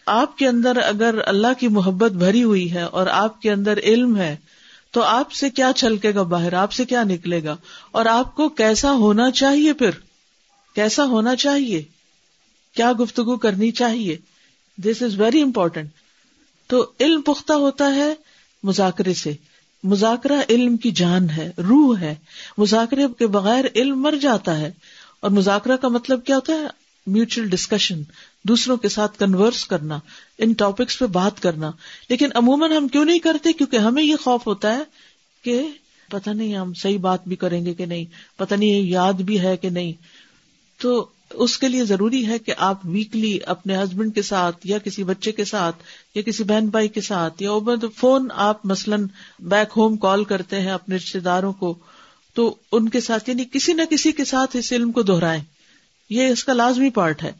آپ 0.06 0.38
کے 0.38 0.48
اندر 0.48 0.78
اگر 0.78 1.16
اللہ 1.26 1.60
کی 1.60 1.68
محبت 1.68 2.12
بھری 2.12 2.44
ہوئی 2.44 2.74
ہے 2.74 2.82
اور 2.82 3.08
آپ 3.08 3.42
کے 3.42 3.52
اندر 3.52 3.78
علم 3.78 4.18
ہے 4.18 4.36
تو 4.92 5.04
آپ 5.04 5.32
سے 5.32 5.50
کیا 5.50 5.72
چھلکے 5.76 6.16
گا 6.16 6.22
باہر؟ 6.22 6.54
آپ 6.54 6.72
سے 6.72 6.86
کیا 6.86 7.04
نکلے 7.04 7.44
گا؟ 7.44 7.56
اور 7.92 8.06
آپ 8.06 8.36
کو 8.36 8.50
کیسا 8.50 8.92
ہونا 8.92 9.32
چاہیے 9.32 9.74
پھر؟ 9.74 9.90
کیسا 10.76 11.06
ہونا 11.06 11.36
چاہیے؟ 11.36 11.84
کیا 12.76 12.94
گفتگو 12.94 13.38
کرنی 13.38 13.72
چاہیے؟ 13.72 14.18
دس 14.78 15.02
از 15.02 15.20
ویری 15.20 15.42
امپورٹینٹ 15.42 15.90
تو 16.68 16.92
علم 17.00 17.22
پختہ 17.22 17.54
ہوتا 17.54 17.96
ہے 17.96 18.14
مذاکرے 18.64 19.14
سے۔ 19.14 19.34
مذاکرہ 19.84 20.42
علم 20.50 20.78
کی 20.78 20.92
جان 20.92 21.30
ہے، 21.30 21.52
روح 21.58 22.00
ہے۔ 22.00 22.16
مذاکرے 22.58 23.06
کے 23.20 23.28
بغیر 23.28 23.66
علم 23.76 24.02
مر 24.02 24.16
جاتا 24.22 24.60
ہے۔ 24.60 24.72
اور 25.20 25.32
مذاکرہ 25.32 25.78
کا 25.78 25.88
مطلب 25.88 26.26
کیا 26.26 26.36
ہوتا 26.36 26.54
ہے؟ 26.54 26.87
میوچل 27.08 27.50
ڈسکشن، 27.50 28.02
دوسروں 28.44 28.78
کے 28.78 28.90
ساتھ 28.90 29.20
کنورس 29.20 29.66
کرنا، 29.66 30.00
ان 30.38 30.54
ٹاپکس 30.54 31.00
پہ 31.00 31.06
بات 31.06 31.40
کرنا۔ 31.40 31.72
لیکن 32.10 32.30
عموماً 32.36 32.72
ہم 32.72 32.88
کیوں 32.88 33.06
نہیں 33.06 33.20
کرتے؟ 33.20 33.54
کیونکہ 33.54 33.78
ہمیں 33.78 34.04
یہ 34.04 34.16
خوف 34.24 34.48
ہوتا 34.48 34.74
ہے 34.74 34.84
کہ 35.42 35.62
پتہ 36.10 36.30
نہیں 36.30 36.56
ہم 36.56 36.74
صحیح 36.74 37.00
بات 37.00 37.28
بھی 37.28 37.36
کریں 37.36 37.66
گے 37.66 37.74
کہ 37.74 37.86
نہیں، 37.86 38.06
پتہ 38.38 38.56
نہیں 38.56 38.70
یاد 38.70 39.14
بھی 39.14 39.40
ہے 39.40 39.58
کہ 39.58 39.70
نہیں۔ 39.70 39.94
تو 40.82 41.08
اس 41.34 41.58
کے 41.58 41.68
لیے 41.68 41.86
ضروری 41.86 42.28
ہے 42.28 42.40
کہ 42.40 42.54
آپ 42.58 42.80
ویکلی 42.84 43.40
اپنے 43.46 43.78
ہسبینڈ 43.78 44.16
کے 44.16 44.22
ساتھ 44.22 44.58
یا 44.64 44.78
کسی 44.78 45.04
بچے 45.04 45.32
کے 45.32 45.46
ساتھ 45.46 45.76
یا 46.16 46.22
کسی 46.22 46.44
بہن 46.44 46.68
بھائی 46.68 46.88
کے 46.88 47.02
ساتھ 47.02 47.44
یا 47.44 47.50
فون 47.98 48.28
آپ 48.34 48.66
مثلاً 48.66 49.08
بیک 49.40 49.68
ہوم 49.78 49.98
کال 49.98 50.24
کرتے 50.24 50.62
ہیں 50.62 50.72
اپنے 50.72 50.96
رشتے 50.96 51.20
داروں 51.20 51.54
کو، 51.54 51.76
تو 52.34 52.56
ان 52.72 52.90
کے 52.90 53.00
ساتھ 53.00 53.30
یعنی 53.30 53.44
کسی 53.52 53.74
نہ 53.74 53.82
کسی 53.90 54.12
کے 54.12 54.26
ساتھ 54.26 54.58
اس 54.58 54.74
علم 54.74 54.92
کو 54.92 55.02
دہرائیں۔ 55.02 55.44
یہ 56.10 56.28
اس 56.28 56.44
کا 56.44 56.54
لازمی 56.54 56.90
پارٹ 56.90 57.24
ہے۔ 57.24 57.32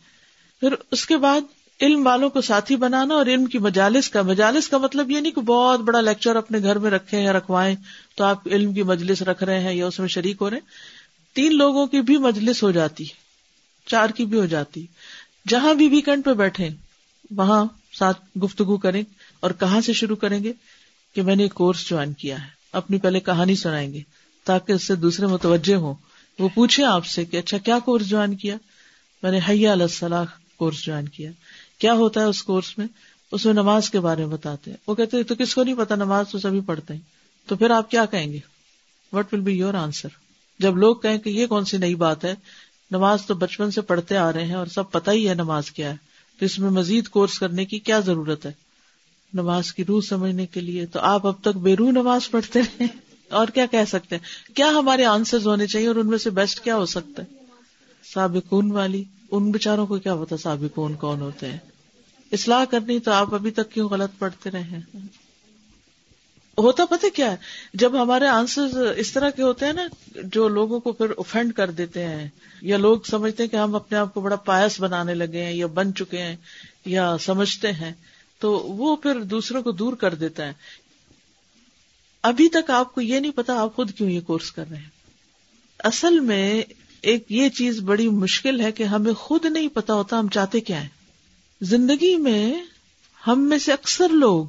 پھر 0.60 0.74
اس 0.92 1.06
کے 1.06 1.18
بعد 1.18 1.42
علم 1.82 2.06
والوں 2.08 2.30
کو 2.30 2.42
ساتھی 2.42 2.76
بنانا 2.76 3.14
اور 3.14 3.26
علم 3.26 3.46
کی 3.46 3.58
مجالس 3.58 4.10
کا 4.10 4.22
مجالس 4.22 4.68
کا 4.70 4.78
مطلب 4.78 5.12
یہ 5.12 5.20
نہیں 5.20 5.32
کہ 5.32 5.42
بہت 5.42 5.80
بڑا 5.80 6.02
لیکچر 6.02 6.36
اپنے 6.36 6.60
گھر 6.60 6.78
میں 6.78 6.92
رکھے 6.92 7.22
یا 7.22 7.34
رکھوائیں 7.34 7.76
تو 8.16 8.24
آپ 8.24 8.48
علم 8.48 8.74
کی 8.74 8.84
مجلس 8.84 9.22
رکھ 9.22 9.44
رہے 9.44 9.60
ہیں 9.60 9.74
یا 9.74 9.88
اس 9.88 10.00
میں 10.00 10.08
شریک 10.08 10.38
ہو 10.42 10.50
رہے 10.50 10.58
ہیں۔ 10.58 11.36
تین 11.36 11.58
لوگوں 11.58 11.86
کی 11.88 12.02
بھی 12.02 12.18
مجلس 12.18 12.64
ہو 12.64 12.72
جاتی 12.72 13.04
ہے، 13.04 13.16
چار 13.88 14.10
کی 14.10 14.26
بھی 14.26 14.40
ہو 14.40 14.46
جاتی 14.46 14.86
جہاں 15.48 15.74
بھی 15.74 15.88
ویکینڈ 15.88 16.26
پہ 16.26 16.34
بیٹھے 16.34 16.70
وہاں 17.32 17.66
ساتھ 17.94 18.38
گفتگو 18.38 18.78
کریں 18.78 19.04
اور 19.40 19.52
کہاں 19.52 19.82
سے 19.82 19.94
شروع 19.94 20.16
کریں 20.16 20.44
گے 20.44 20.54
کہ 21.16 21.22
میں 21.22 21.36
نے 21.36 21.48
کورس 21.48 21.88
جوائن 21.90 22.14
کیا 22.14 22.42
ہے۔ 22.42 22.50
اپنی 22.72 23.00
پہلے 23.00 23.20
کہانی 23.20 23.56
سنائیں 23.56 23.94
گے 23.94 24.02
تاکہ 24.44 24.72
اس 24.72 24.84
سے 24.84 24.96
دوسرے 24.96 25.28
متوجہ 25.28 25.76
ہوں۔ 25.76 25.94
وہ 26.40 26.50
پوچھے 26.54 26.86
آپ 26.86 27.06
سے 27.06 27.26
کہ 27.26 27.38
اچھا 27.38 27.58
کیا 27.58 27.80
کورس 27.80 28.08
جوائن 28.08 28.36
کیا؟ 28.36 28.56
میں 29.24 29.32
نے 29.32 29.40
حیا 29.50 29.72
السلح 29.72 30.24
کورس 30.58 30.86
جوائن 30.86 31.08
کیا۔ 31.08 31.32
کیا 31.78 31.94
ہوتا 31.94 32.20
ہے 32.20 32.26
اس 32.26 32.44
کورس 32.44 32.78
میں؟ 32.78 32.88
اس 33.32 33.46
میں 33.46 33.54
نماز 33.54 33.90
کے 33.90 34.00
بارے 34.00 34.26
میں 34.26 34.38
بتاتے 34.38 34.72
ہیں۔ 34.72 34.78
وہ 34.88 34.96
کہتے 34.96 35.24
تو 35.24 35.36
کس 35.36 35.56
کو 35.56 35.64
نہیں 35.64 35.76
پتا؟ 35.76 35.96
نماز 35.96 36.26
تو 36.32 36.40
سبھی 36.40 36.62
پڑھتے 36.62 36.94
ہیں۔ 36.94 37.02
تو 37.48 37.56
پھر 37.56 37.70
آپ 37.70 37.92
کیا 37.92 38.06
کہیں 38.06 38.34
گے؟ 38.34 38.40
What 39.12 39.34
will 39.34 39.40
be 39.40 39.52
your 39.52 39.74
answer 39.74 40.08
جب 40.60 40.78
لوگ 40.78 40.96
کہیں 40.96 41.18
کہ 41.18 41.30
یہ 41.30 41.46
کون 41.46 41.66
سی 41.66 41.78
نئی 41.78 41.96
بات 41.96 42.26
ہے؟ 42.26 42.36
نماز 42.92 43.26
تو 43.26 43.34
بچپن 43.34 43.72
سے 43.72 43.82
پڑھتے 43.82 44.18
آ 44.18 44.34
رہے 44.34 44.46
ہیں 44.46 44.56
اور 44.56 44.68
سب 44.68 44.92
پتہ 44.92 45.12
ہی 45.12 45.30
ہے 45.30 45.34
نماز 45.34 45.72
کیا 45.72 45.90
ہے۔ 45.90 45.96
تو 46.40 46.46
اس 46.46 46.60
میں 46.60 46.70
مزید 46.70 47.08
کورس 47.08 47.40
کرنے 47.40 47.66
کی 47.66 47.80
کیا 47.80 48.00
ضرورت 48.00 48.46
ہے؟ 48.46 48.52
نماز 49.34 49.74
کی 49.74 49.86
روح 49.86 50.02
سمجھنے 50.02 50.46
کے 50.46 50.60
لیے۔ 50.60 50.86
تو 50.86 51.00
آپ 51.00 51.28
اب 51.28 51.34
تک 51.42 51.58
بے 51.58 51.76
روح 51.76 51.92
نماز 51.92 52.32
پڑھتے 52.32 52.60
رہے۔ 52.62 53.07
اور 53.30 53.48
کیا 53.48 53.66
کہہ 53.66 53.86
سکتے 53.88 54.16
ہیں؟ 54.16 54.56
کیا 54.56 54.70
ہمارے 54.70 55.06
آنسر 55.06 55.46
ہونے 55.46 55.68
چاہیے 55.68 55.88
اور 55.88 55.96
ان 55.96 56.08
میں 56.08 56.18
سے 56.18 56.30
بیسٹ 56.30 56.60
کیا 56.60 56.76
ہو 56.76 56.86
سکتا 56.86 57.24
ہے؟ 57.24 57.28
سابقون 58.14 58.72
والی، 58.72 59.04
ان 59.32 59.52
بچاروں 59.52 59.88
کو 59.88 59.98
کیا 59.98 60.16
پتا 60.16 60.38
سابقون 60.38 60.94
کون 60.94 61.22
ہوتے 61.22 61.52
ہیں؟ 61.52 61.58
اصلاح 62.32 62.66
کرنی 62.66 63.00
تو 63.00 63.12
آپ 63.12 63.34
ابھی 63.34 63.52
تک 63.52 63.72
کیوں 63.72 63.90
غلط 63.90 64.20
پڑھتے 64.20 64.52
رہے 64.52 64.62
ہیں؟ 64.62 64.80
ہوتا 66.58 66.86
پتہ 66.86 67.06
کیا 67.16 67.32
ہے؟ 67.32 67.36
جب 67.74 68.02
ہمارے 68.02 68.28
آنسر 68.28 68.94
اس 68.98 69.12
طرح 69.12 69.30
کے 69.30 69.42
ہوتے 69.42 69.66
ہیں 69.66 69.74
نا، 69.74 69.88
جو 70.24 70.48
لوگوں 70.48 70.80
کو 70.80 70.92
پھر 70.92 71.10
اوفینڈ 71.10 71.54
کر 71.54 71.72
دیتے 71.72 72.04
ہیں، 72.04 72.30
یا 72.62 72.78
لوگ 72.78 73.00
سمجھتے 73.06 73.44
ہیں 73.44 73.50
کہ 73.50 73.56
ہم 73.56 73.76
اپنے 73.76 73.98
آپ 73.98 74.14
کو 74.14 74.22
بڑا 74.22 74.36
پایس 74.36 74.80
بنانے 74.80 75.14
لگے 75.14 75.44
ہیں، 75.44 75.54
یا 75.54 75.68
بن 75.68 75.96
چکے 75.96 76.22
ہیں، 76.22 76.36
یا 76.86 77.16
سمجھتے 77.20 77.72
ہیں، 77.72 77.94
تو 78.40 78.52
وہ 78.54 78.96
پھر 78.96 79.20
دوسروں 79.20 79.64
کو 79.64 79.72
دور 79.72 79.94
کر 79.94 80.16
دیتا 80.16 80.46
ہے۔ 80.46 80.54
ابھی 82.28 82.50
تک 82.50 82.70
آپ 82.70 82.96
کو 82.96 83.02
یہ 83.02 83.20
نہیں 83.20 83.32
پتا 83.36 83.62
آپ 83.62 83.76
خود 83.76 83.92
کیوں 83.92 84.10
یہ 84.10 84.22
کورس 84.22 84.52
کر 84.52 84.66
رہے 84.70 84.78
ہیں۔ 84.78 84.90
اصل 85.80 86.20
میں 86.20 86.64
ایک 87.02 87.24
یہ 87.30 87.50
چیز 87.50 87.80
بڑی 87.80 88.10
مشکل 88.10 88.62
ہے 88.62 88.72
کہ 88.72 88.84
ہمیں 88.84 89.14
خود 89.14 89.46
نہیں 89.46 89.68
پتا 89.68 89.94
ہوتا 89.94 90.20
ہم 90.20 90.28
چاہتے 90.28 90.60
کیا 90.60 90.82
ہیں۔ 90.82 90.90
زندگی 91.62 92.16
میں 92.16 92.54
ہم 93.28 93.42
میں 93.42 93.58
سے 93.58 93.74
اکثر 93.74 94.10
لوگ 94.10 94.46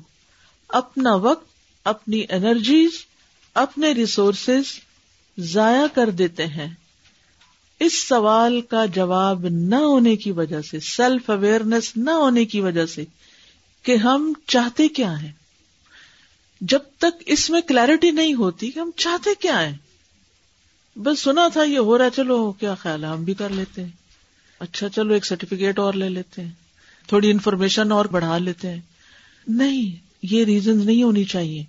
اپنا 0.68 1.14
وقت، 1.14 1.47
اپنی 1.85 2.25
انرجیز 2.28 2.90
اپنے 3.54 3.92
ریسورسز 3.92 4.80
ضائع 5.38 5.87
کر 5.94 6.11
دیتے 6.11 6.47
ہیں۔ 6.47 6.75
اس 7.80 8.08
سوال 8.08 8.61
کا 8.61 8.87
جواب 8.87 9.47
نہ 9.50 9.76
ہونے 9.76 10.16
کی 10.16 10.30
وجہ 10.30 10.61
سے 10.61 10.80
سیلف 10.80 11.30
اویئرنیس 11.30 11.97
نہ 11.97 12.11
ہونے 12.11 12.44
کی 12.44 12.61
وجہ 12.61 12.87
سے 12.87 13.04
کہ 13.82 13.97
ہم 13.97 14.32
چاہتے 14.47 14.88
کیا 14.88 15.23
ہیں۔ 15.23 15.38
جب 16.61 16.79
تک 16.99 17.23
اس 17.27 17.50
میں 17.50 17.61
کلیرٹی 17.61 18.11
نہیں 18.11 18.35
ہوتی 18.35 18.71
کہ 18.71 18.79
ہم 18.79 18.91
چاہتے 18.97 19.31
کیا 19.41 19.69
ہیں۔ 19.69 19.77
بس 20.99 21.21
سنا 21.21 21.49
تھا 21.49 21.65
یہ 21.65 21.79
ہو 21.79 21.99
رہا 21.99 22.05
ہے، 22.05 22.11
چلو 22.17 22.53
کیا 22.53 22.75
خیال 22.75 23.05
ہے، 23.05 23.09
ہم 23.09 23.25
بھی 23.25 23.35
کر 23.35 23.49
لیتے 23.49 23.83
ہیں۔ 23.83 23.91
اچھا 24.59 24.88
چلو 24.88 25.15
ایک 25.15 25.27
سرٹیفکیٹ 25.27 25.79
اور 25.79 25.93
لے 25.93 26.09
لیتے 26.09 26.43
ہیں۔ 26.43 26.50
تھوڑی 27.07 27.31
انفارمیشن 27.31 27.93
اور 27.93 28.05
بڑھا 28.05 28.38
لیتے 28.38 28.69
ہیں۔ 28.69 28.81
نہیں، 29.49 29.97
یہ 30.23 30.45
ریزن 30.45 30.87
نہیں 30.87 31.03
ہونی 31.03 31.25
چاہیے۔ 31.25 31.65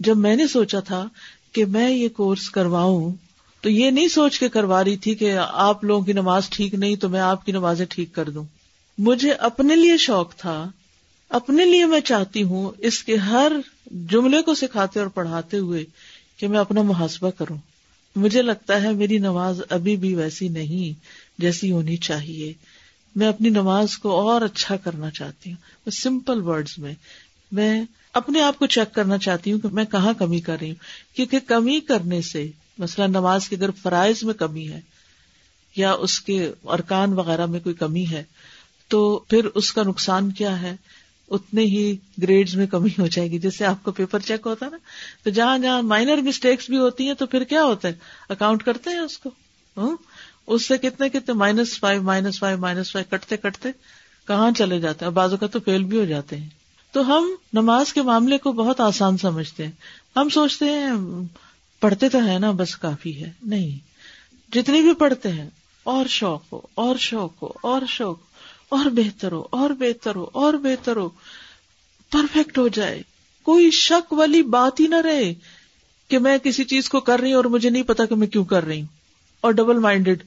جب 0.00 0.16
میں 0.16 0.36
نے 0.36 0.46
سوچا 0.46 0.80
تھا 0.80 1.08
کہ 1.52 1.64
میں 1.64 1.90
یہ 1.90 2.08
کورس 2.08 2.50
کرواؤں، 2.50 3.14
تو 3.60 3.70
یہ 3.70 3.90
نہیں 3.90 4.08
سوچ 4.08 4.38
کے 4.38 4.48
کروا 4.48 4.84
رہی 4.84 4.96
تھی 4.96 5.14
کہ 5.14 5.38
آپ 5.38 5.84
لوگوں 5.84 6.04
کی 6.04 6.12
نماز 6.12 6.48
ٹھیک 6.48 6.74
نہیں 6.74 6.96
تو 6.96 7.08
میں 7.08 7.20
آپ 7.20 7.46
کی 7.46 7.52
نمازیں 7.52 7.86
ٹھیک 7.86 8.14
کر 8.14 8.30
دوں۔ 8.30 8.44
مجھے 8.98 9.32
اپنے 9.32 9.76
لیے 9.76 9.96
شوق 9.96 10.34
تھا 10.34 10.70
اپنے 11.32 11.64
لیے 11.64 11.86
میں 11.86 12.00
چاہتی 12.00 12.42
ہوں 12.42 12.70
اس 12.78 13.04
کے 13.04 13.16
ہر 13.16 13.52
جملے 13.90 14.42
کو 14.42 14.54
سکھاتے 14.54 15.00
اور 15.00 15.08
پڑھاتے 15.08 15.58
ہوئے 15.58 15.84
کہ 16.36 16.48
میں 16.48 16.58
اپنا 16.58 16.82
محاسبہ 16.82 17.30
کروں۔ 17.30 17.56
مجھے 18.16 18.42
لگتا 18.42 18.82
ہے 18.82 18.92
میری 18.92 19.18
نماز 19.18 19.60
ابھی 19.70 19.96
بھی 19.96 20.14
ویسی 20.14 20.48
نہیں 20.48 21.04
جیسی 21.40 21.70
ہونی 21.70 21.96
چاہیے۔ 21.96 22.52
میں 23.16 23.26
اپنی 23.26 23.48
نماز 23.48 23.98
کو 23.98 24.30
اور 24.30 24.42
اچھا 24.42 24.76
کرنا 24.76 25.10
چاہتی 25.10 25.52
ہوں۔ 25.52 25.90
سمپل 25.90 26.42
ورڈز 26.42 26.78
میں۔ 26.78 26.94
میں 27.52 27.82
اپنے 28.12 28.42
آپ 28.42 28.58
کو 28.58 28.66
چیک 28.66 28.94
کرنا 28.94 29.18
چاہتی 29.18 29.52
ہوں 29.52 29.58
کہ 29.58 29.68
میں 29.72 29.84
کہاں 29.84 30.12
کمی 30.18 30.40
کر 30.40 30.56
رہی 30.60 30.68
ہوں۔ 30.68 31.16
کیونکہ 31.16 31.38
کمی 31.46 31.80
کرنے 31.80 32.22
سے 32.22 32.50
مثلا 32.78 33.06
نماز 33.06 33.48
کے 33.48 33.56
اگر 33.56 33.70
فرائض 33.70 34.24
میں 34.24 34.34
کمی 34.34 34.68
ہے 34.68 34.80
یا 35.76 35.92
اس 35.92 36.20
کے 36.20 36.50
ارکان 36.64 37.12
وغیرہ 37.12 37.46
میں 37.46 37.60
کوئی 37.60 37.74
کمی 37.74 38.06
ہے 38.10 38.24
تو 38.88 39.18
پھر 39.28 39.44
اس 39.44 39.72
کا 39.72 39.82
نقصان 39.82 40.30
کیا 40.30 40.62
ہے؟ 40.62 40.76
اتنے 41.32 41.62
ہی 41.62 41.96
گریڈز 42.22 42.56
میں 42.56 42.66
کمی 42.66 42.90
ہو 42.98 43.06
جائے 43.06 43.30
گی 43.30 43.38
جیسے 43.38 43.64
آپ 43.64 43.84
کو 43.84 43.92
پیپر 43.92 44.18
چیک 44.20 44.40
ہوتا 44.46 44.66
ہے 44.66 44.70
نا۔ 44.70 44.76
تو 45.24 45.30
جہاں 45.30 45.58
جہاں 45.58 45.82
مائنر 45.82 46.16
مسٹیکس 46.16 46.70
بھی 46.70 46.78
ہوتی 46.78 47.06
ہیں 47.06 47.14
تو 47.14 47.26
پھر 47.26 47.44
کیا 47.44 47.64
ہوتا 47.64 47.88
ہے؟ 47.88 47.92
اکاؤنٹ 48.28 48.62
کرتے 48.62 48.90
ہیں 48.90 48.98
اس 48.98 49.18
کو۔ 49.18 49.30
اس 50.46 50.66
سے 50.68 50.78
کتنے 50.78 51.08
کتنے 51.08 51.32
minus 51.32 51.78
five 51.78 52.02
minus 52.02 52.38
five 52.38 52.58
minus 52.58 52.92
five 52.92 53.16
کٹتے 53.16 53.36
کٹتے 53.36 53.68
کہاں 54.28 54.50
چلے 54.58 54.80
جاتے 54.80 55.04
ہیں؟ 55.04 55.12
بازو 55.12 55.36
کا 55.36 55.46
تو 55.46 55.60
فیل 55.60 55.84
بھی 55.84 55.98
ہو 55.98 56.04
جاتے 56.04 56.36
ہیں۔ 56.36 56.48
تو 56.92 57.16
ہم 57.16 57.34
نماز 57.52 57.92
کے 57.92 58.02
معاملے 58.02 58.38
کو 58.38 58.52
بہت 58.52 58.80
آسان 58.80 59.18
سمجھتے 59.18 59.64
ہیں۔ 59.64 59.72
ہم 60.16 60.28
سوچتے 60.28 60.64
ہیں، 60.64 60.92
پڑھتے 61.80 62.08
تو 62.08 62.26
ہے 62.26 62.38
نا، 62.38 62.50
بس 62.50 62.76
کافی 62.76 63.24
ہے۔ 63.24 63.30
نہیں۔ 63.42 63.92
جتنی 64.54 64.82
بھی 64.82 64.94
پڑھتے 64.94 65.28
ہیں، 65.28 65.50
اور 65.84 66.06
شوق 66.06 66.52
ہو، 66.52 66.60
اور 66.74 66.96
شوق 66.96 67.42
ہو، 67.42 67.48
اور 67.62 67.82
شوق 67.88 68.20
اور 68.68 68.84
بہتر 68.84 69.32
ہو، 69.32 69.44
اور 69.50 69.70
بہتر 69.70 70.14
ہو، 70.14 70.26
اور 70.32 70.54
بہتر 70.54 70.96
ہو۔ 70.96 71.08
پرفیکٹ 72.12 72.58
ہو 72.58 72.68
جائے۔ 72.68 73.02
کوئی 73.42 73.70
شک 73.70 74.12
والی 74.12 74.42
بات 74.42 74.80
ہی 74.80 74.86
نہ 74.86 74.94
رہے 74.94 75.34
کہ 76.08 76.18
میں 76.18 76.38
کسی 76.38 76.64
چیز 76.64 76.88
کو 76.88 77.00
کر 77.00 77.20
رہی 77.20 77.28
ہوں 77.28 77.36
اور 77.36 77.44
مجھے 77.44 77.70
نہیں 77.70 77.82
پتا 77.82 78.06
کہ 78.06 78.14
میں 78.14 78.26
کیوں 78.26 78.44
کر 78.44 78.64
رہی 78.64 78.80
ہوں۔ 78.80 78.86
اور 79.40 79.52
ڈبل 79.52 79.78
مائنڈیڈ 79.78 80.22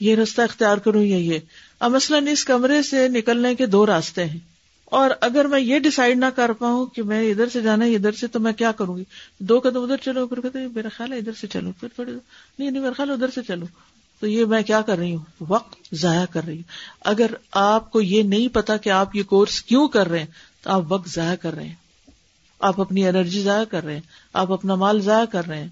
یہ 0.00 0.14
راستہ 0.14 0.42
اختیار 0.42 0.76
کروں 0.76 1.02
یا 1.02 1.16
یہ؟ 1.16 1.38
اب 1.80 1.90
مثلاً 1.90 2.26
اس 2.26 2.44
کمرے 2.44 2.82
سے 2.82 3.08
نکلنے 3.08 3.54
کے 3.54 3.66
دو 3.66 3.86
راستے 3.86 4.24
ہیں۔ 4.24 4.38
اور 4.84 5.10
اگر 5.20 5.44
میں 5.44 5.60
یہ 5.60 5.78
ڈسائڈ 5.78 6.18
نہ 6.18 6.26
کر 6.26 6.52
پاؤں 6.52 6.86
کہ 6.86 7.02
میں 7.02 7.30
ادھر 7.30 7.48
سے 7.48 7.60
جانا 7.60 7.84
ہے، 7.84 7.94
ادھر 7.94 8.12
سے 8.12 8.26
تو 8.26 8.40
میں 8.40 8.52
کیا 8.52 8.72
کروں 8.72 8.96
گی؟ 8.96 9.04
دو 9.38 9.60
قدم 9.60 9.82
ادھر 9.82 9.96
چلو، 9.96 10.26
پھر 10.26 10.40
کہتے 10.40 10.58
میرا 10.74 10.88
خیال 10.88 11.12
ہے 11.12 11.18
ادھر 11.18 11.32
سے 11.32 11.46
چلو، 11.46 11.72
پھر 11.80 11.88
تھوڑی 11.94 12.12
نہیں 12.58 12.70
نہیں، 12.70 12.82
میرا 12.82 12.92
خیال 12.92 13.10
ادھر 13.10 13.30
سے 13.34 13.40
چلو۔ 13.48 13.66
تو 14.20 14.26
یہ 14.26 14.44
میں 14.44 14.62
کیا 14.62 14.80
کر 14.80 14.98
رہی 14.98 15.14
ہوں؟ 15.14 15.24
وقت 15.48 15.94
ضائع 15.94 16.24
کر 16.30 16.44
رہی 16.46 16.56
ہوں۔ 16.56 16.72
اگر 17.00 17.26
آپ 17.52 17.90
کو 17.90 18.00
یہ 18.00 18.22
نہیں 18.22 18.48
پتا 18.48 18.76
کہ 18.76 18.90
آپ 18.90 19.16
یہ 19.16 19.22
کورس 19.22 19.62
کیوں 19.62 19.88
کر 19.88 20.08
رہے 20.08 20.18
ہیں 20.18 20.26
تو 20.62 20.70
آپ 20.70 20.82
وقت 20.88 21.08
ضائع 21.08 21.34
کر 21.34 21.54
رہے 21.54 21.64
ہیں۔ 21.64 21.74
آپ 22.60 22.80
اپنی 22.80 23.08
انرجی 23.08 23.40
ضائع 23.40 23.64
کر 23.64 23.84
رہے 23.84 23.94
ہیں۔ 23.94 24.00
آپ 24.32 24.52
اپنا 24.52 24.74
مال 24.74 25.00
ضائع 25.00 25.24
کر 25.24 25.46
رہے 25.46 25.58
ہیں۔ 25.58 25.68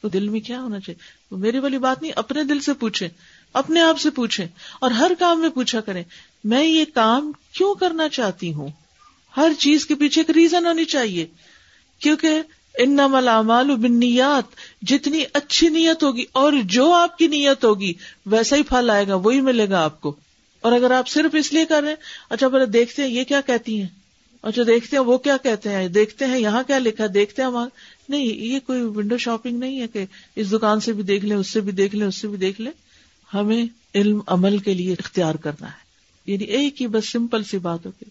تو 0.00 0.08
دل 0.08 0.28
میں 0.28 0.40
کیا 0.40 0.62
ہونا 0.62 0.80
چاہیے؟ 0.80 1.34
میری 1.36 1.58
والی 1.58 1.78
بات 1.78 2.02
نہیں، 2.02 2.12
اپنے 2.16 2.44
دل 2.44 2.60
سے 2.60 2.72
پوچھیں، 2.72 3.08
اپنے 3.52 3.80
آپ 3.80 4.00
سے 4.00 4.10
پوچھیں 4.10 4.46
اور 4.80 4.90
ہر 4.90 5.10
کام 5.18 5.40
میں 5.40 5.48
پوچھا 5.48 5.80
کریں، 5.80 6.02
میں 6.44 6.64
یہ 6.64 6.84
کام 6.94 7.32
کیوں 7.52 7.74
کرنا 7.74 8.08
چاہتی 8.08 8.52
ہوں؟ 8.52 8.68
ہر 9.36 9.52
چیز 9.58 9.86
کے 9.86 9.94
پیچھے 9.94 10.20
ایک 10.20 10.30
ریزن 10.30 10.66
ہونی 10.66 10.84
چاہیے۔ 10.84 11.26
کیونکہ 11.98 12.40
ان 12.78 12.90
نمال 12.90 13.76
بنیات 13.76 14.44
جتنی 14.82 15.24
اچھی 15.32 15.68
نیت 15.68 16.02
ہوگی 16.02 16.24
اور 16.32 16.52
جو 16.64 16.92
آپ 16.92 17.18
کی 17.18 17.26
نیت 17.26 17.64
ہوگی، 17.64 17.92
ویسا 18.26 18.56
ہی 18.56 18.62
پھل 18.62 18.90
آئے 18.90 19.08
گا، 19.08 19.14
وہی 19.14 19.40
ملے 19.40 19.70
گا 19.70 19.84
آپ 19.84 20.00
کو۔ 20.00 20.14
اور 20.60 20.72
اگر 20.72 20.90
آپ 20.90 21.08
صرف 21.08 21.34
اس 21.34 21.52
لیے 21.52 21.64
کر 21.64 21.80
رہے 21.82 21.88
ہیں 21.88 21.96
اچھا 22.30 22.48
پہلے 22.48 22.66
دیکھتے 22.66 23.02
ہیں، 23.02 23.08
یہ 23.08 23.24
کیا 23.24 23.40
کہتی 23.40 23.80
ہیں؟ 23.80 24.01
اچھا 24.42 24.62
دیکھتے 24.66 24.96
ہیں 24.96 25.04
وہ 25.04 25.18
کیا 25.18 25.36
کہتے 25.36 25.68
ہیں؟ 25.68 25.88
دیکھتے 25.88 26.24
ہیں 26.24 26.38
یہاں 26.38 26.62
کیا 26.66 26.78
لکھا 26.78 27.04
دیکھتے 27.14 27.42
ہیں 27.42 27.48
وہاں 27.48 27.68
نہیں، 28.08 28.24
یہ 28.24 28.58
کوئی 28.66 28.82
ونڈو 28.82 29.18
شاپنگ 29.18 29.58
نہیں 29.58 29.80
ہے 29.80 29.86
کہ 29.88 30.04
اس 30.36 30.52
دکان 30.52 30.80
سے 30.80 30.92
بھی 30.92 31.02
دیکھ 31.02 31.24
لیں، 31.24 31.36
اس 31.36 31.50
سے 31.50 31.60
بھی 31.60 31.72
دیکھ 31.72 31.96
لیں، 31.96 32.06
اس 32.06 32.16
سے 32.16 32.28
بھی 32.28 32.38
دیکھ 32.38 32.60
لیں۔ 32.60 32.72
ہمیں 33.34 33.64
علم، 33.94 34.20
عمل 34.26 34.58
کے 34.58 34.74
لیے 34.74 34.92
اختیار 34.92 35.34
کرنا 35.34 35.66
ہے۔ 35.66 35.82
یعنی 36.26 36.44
ایک 36.44 36.82
ہی 36.82 36.86
بس 36.86 37.08
سمپل 37.08 37.44
سی 37.44 37.58
بات 37.58 37.86
ہوگی۔ 37.86 38.10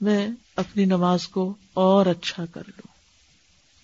میں 0.00 0.28
اپنی 0.56 0.84
نماز 0.84 1.28
کو 1.28 1.54
اور 1.74 2.06
اچھا 2.06 2.44
کر 2.46 2.62
لوں۔ 2.66 2.86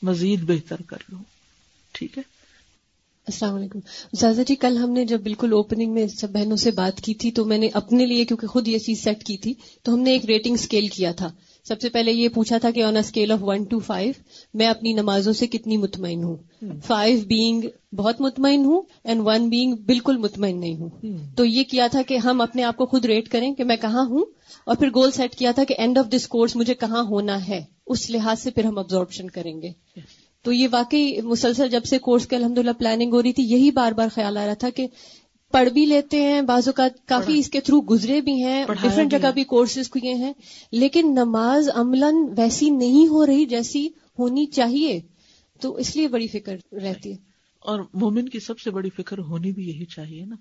مزید 0.03 0.41
بہتر 0.43 0.83
کر 0.83 0.97
لوں۔ 1.09 1.23
ٹھیک 1.93 2.19
ہے؟ 2.19 2.23
السلام 3.27 3.55
علیکم۔ 3.55 3.79
زازا 4.17 4.43
جی 4.43 4.55
کل 4.55 4.77
ہم 4.77 4.91
نے 4.91 5.05
جب 5.05 5.21
بالکل 5.21 5.53
اوپننگ 5.53 5.93
میں 5.93 6.07
سب 6.07 6.31
بہنوں 6.31 6.57
سے 6.57 6.71
بات 6.71 7.01
کی 7.01 7.15
تھی 7.15 7.31
تو 7.31 7.45
میں 7.45 7.59
نے 7.59 7.69
اپنے 7.73 8.07
لیے، 8.07 8.25
کیونکہ 8.25 8.47
خود 8.47 8.69
یہ 8.69 8.79
چیز 8.79 9.05
سیٹ 9.05 9.25
کی 9.25 9.37
تھی، 9.37 9.55
تو 9.83 9.95
ہم 9.95 10.01
نے 10.01 10.11
ایک 10.11 10.25
ریٹنگ 10.25 10.55
اسکیل 10.55 10.89
کیا 10.89 11.13
تھا۔ 11.13 11.31
سب 11.69 11.81
سے 11.81 11.89
پہلے 11.89 12.13
یہ 12.13 12.29
پوچھا 12.29 12.59
تھا 12.59 12.71
کہ 12.71 12.83
on 12.83 12.97
a 12.97 13.01
scale 13.01 13.33
of 13.33 13.39
one 13.43 13.65
two 13.65 13.79
five 13.79 14.13
میں 14.55 14.67
اپنی 14.67 14.93
نمازوں 14.93 15.33
سے 15.33 15.47
کتنی 15.47 15.77
مطمئن 15.77 16.25
ہوں؟ 16.25 16.37
فائیو 16.87 17.21
بینگ 17.27 17.67
بہت 17.95 18.21
مطمئن 18.21 18.65
ہوں 18.65 18.83
اینڈ 19.05 19.23
ون 19.25 19.49
بینگ 19.49 19.75
بالکل 19.87 20.17
مطمئن 20.17 20.61
نہیں 20.61 20.77
ہوں. 20.77 20.89
تو 21.37 21.45
یہ 21.45 21.65
کیا 21.65 21.87
تھا 21.87 22.03
کہ 22.03 22.17
ہم 22.17 22.41
اپنے 22.41 22.63
آپ 22.63 22.77
کو 22.77 22.87
خود 22.87 23.05
ریٹ 23.05 23.29
کریں 23.29 23.55
کہ 23.55 23.65
میں 23.65 23.77
کہاں 23.77 24.07
ہوں 24.07 24.25
اور 24.65 24.77
پھر 24.77 24.89
گول 24.95 25.11
سیٹ 25.11 25.35
کیا 25.35 25.51
تھا 25.51 25.65
کہ 25.65 25.75
اینڈ 25.79 25.99
آف 25.99 26.07
دس 26.09 26.29
کورس 26.29 26.57
مجھے 26.57 26.75
کہاں 26.75 27.03
ہونا 27.03 27.49
ہے؟ 27.49 27.61
اس 27.87 28.11
لحاظ 28.11 28.41
سے 28.41 28.51
پھر 28.51 28.65
ہم 28.65 28.79
ابزاربشن 28.79 29.31
کریں 29.31 29.63
گے. 29.63 29.71
تو 30.45 30.53
یہ 30.53 30.69
واقعی 30.73 31.21
مسلسل 31.21 31.69
جب 31.69 31.85
سے 31.85 31.99
کورس 31.99 32.27
کے 32.27 32.37
الحمد 32.37 32.59
للہ 32.59 32.71
پلاننگ 32.79 33.13
ہو 33.13 33.23
رہی 33.23 33.33
تھی 33.33 33.43
یہی 33.43 33.71
بار 33.71 33.93
بار 33.93 34.09
خیال 34.15 34.37
آ 34.37 34.47
رہا 34.47 34.55
تھا 34.55 34.71
کہ 34.71 34.87
پڑھ 35.53 35.69
بھی 35.69 35.87
لیتے 35.87 36.23
ہیں 36.23 36.43
بعض 36.43 36.69
اوقات 36.69 37.07
کافی 37.07 37.39
اس 37.39 37.51
کے 37.51 37.61
تھرو 37.61 37.81
گزرے 37.81 38.21
بھی 38.21 38.43
ہیں 38.45 38.67
ڈفرینٹ 38.83 39.11
جگہ 39.11 39.31
بھی 39.31 39.45
کورسز 39.45 39.91
کیے 39.91 40.15
ہیں 40.15 40.33
لیکن 40.73 41.07
نماز 41.11 41.69
عملاً 41.75 42.15
ویسی 42.37 42.71
نہیں 42.71 43.09
ہو 43.09 43.27
رہی 43.27 43.45
جیسی 43.47 43.89
ہونی 44.19 44.47
چاہیے۔ 44.47 45.01
تو 45.61 45.77
اس 45.77 45.97
لیے 45.97 46.09
بڑی 46.09 46.27
فکر 46.27 46.57
رہتی 46.73 47.13
ہے۔ 47.13 47.17
اور 47.59 47.81
مومن 47.95 48.29
کی 48.29 48.41
سب 48.41 48.59
سے 48.59 48.71
بڑی 48.71 48.91
فکر 48.91 49.19
ہونی 49.19 49.53
بھی 49.53 49.69
یہی 49.69 49.85
چاہیے 49.85 50.25
نا۔ 50.25 50.37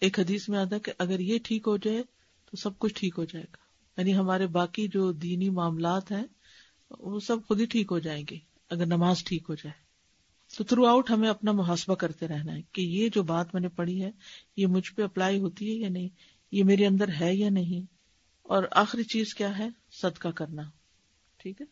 ایک 0.00 0.20
حدیث 0.20 0.48
میں 0.48 0.58
آتا 0.58 0.78
کہ 0.78 0.92
اگر 0.98 1.20
یہ 1.20 1.38
ٹھیک 1.44 1.62
ہو 1.66 1.76
جائے 1.76 2.02
تو 2.50 2.56
سب 2.56 2.78
کچھ 2.78 2.94
ٹھیک 2.94 3.14
ہو 3.18 3.24
جائے 3.24 3.44
گا۔ 3.44 3.56
یعنی 4.00 4.16
ہمارے 4.16 4.46
باقی 4.46 4.88
جو 4.88 5.12
دینی 5.12 5.50
معاملات 5.50 6.12
ہیں 6.12 6.24
وہ 6.98 7.20
سب 7.20 7.36
خود 7.48 7.60
ہی 7.60 7.66
ٹھیک 7.66 7.86
ہو 7.90 7.98
جائیں 7.98 8.24
گے 8.30 8.36
اگر 8.70 8.86
نماز 8.86 9.24
ٹھیک 9.24 9.42
ہو 9.48 9.54
جائے۔ 9.54 9.81
تو 10.56 10.64
تھرو 10.64 10.86
آؤٹ 10.86 11.10
ہمیں 11.10 11.28
اپنا 11.28 11.52
محاسبہ 11.52 11.94
کرتے 11.94 12.28
رہنا 12.28 12.52
ہے 12.52 12.62
کہ 12.72 12.82
یہ 12.82 13.08
جو 13.08 13.22
بات 13.22 13.46
میں 13.52 13.60
نے 13.60 13.68
پڑھی 13.68 14.04
ہے، 14.04 14.10
یہ 14.56 14.66
مجھ 14.66 14.92
پہ 14.92 15.02
اپلائی 15.02 15.38
ہوتی 15.38 15.68
ہے 15.68 15.74
یا 15.74 15.88
نہیں؟ 15.88 16.08
یہ 16.52 16.64
میرے 16.64 16.86
اندر 16.86 17.08
ہے 17.20 17.34
یا 17.34 17.50
نہیں؟ 17.50 17.92
اور 18.42 18.64
آخری 18.70 19.02
چیز 19.02 19.34
کیا 19.34 19.58
ہے؟ 19.58 19.68
صدقہ 19.92 20.28
کرنا۔ 20.28 20.62
ٹھیک 21.36 21.60
ہے؟ 21.60 21.66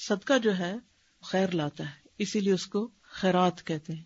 صدقہ 0.00 0.38
جو 0.38 0.58
ہے، 0.58 0.74
خیر 1.22 1.50
لاتا 1.50 1.84
ہے۔ 1.84 2.08
اسی 2.18 2.40
لیے 2.40 2.52
اس 2.52 2.66
کو 2.66 2.88
خیرات 3.02 3.66
کہتے 3.66 3.92
ہیں۔ 3.92 4.04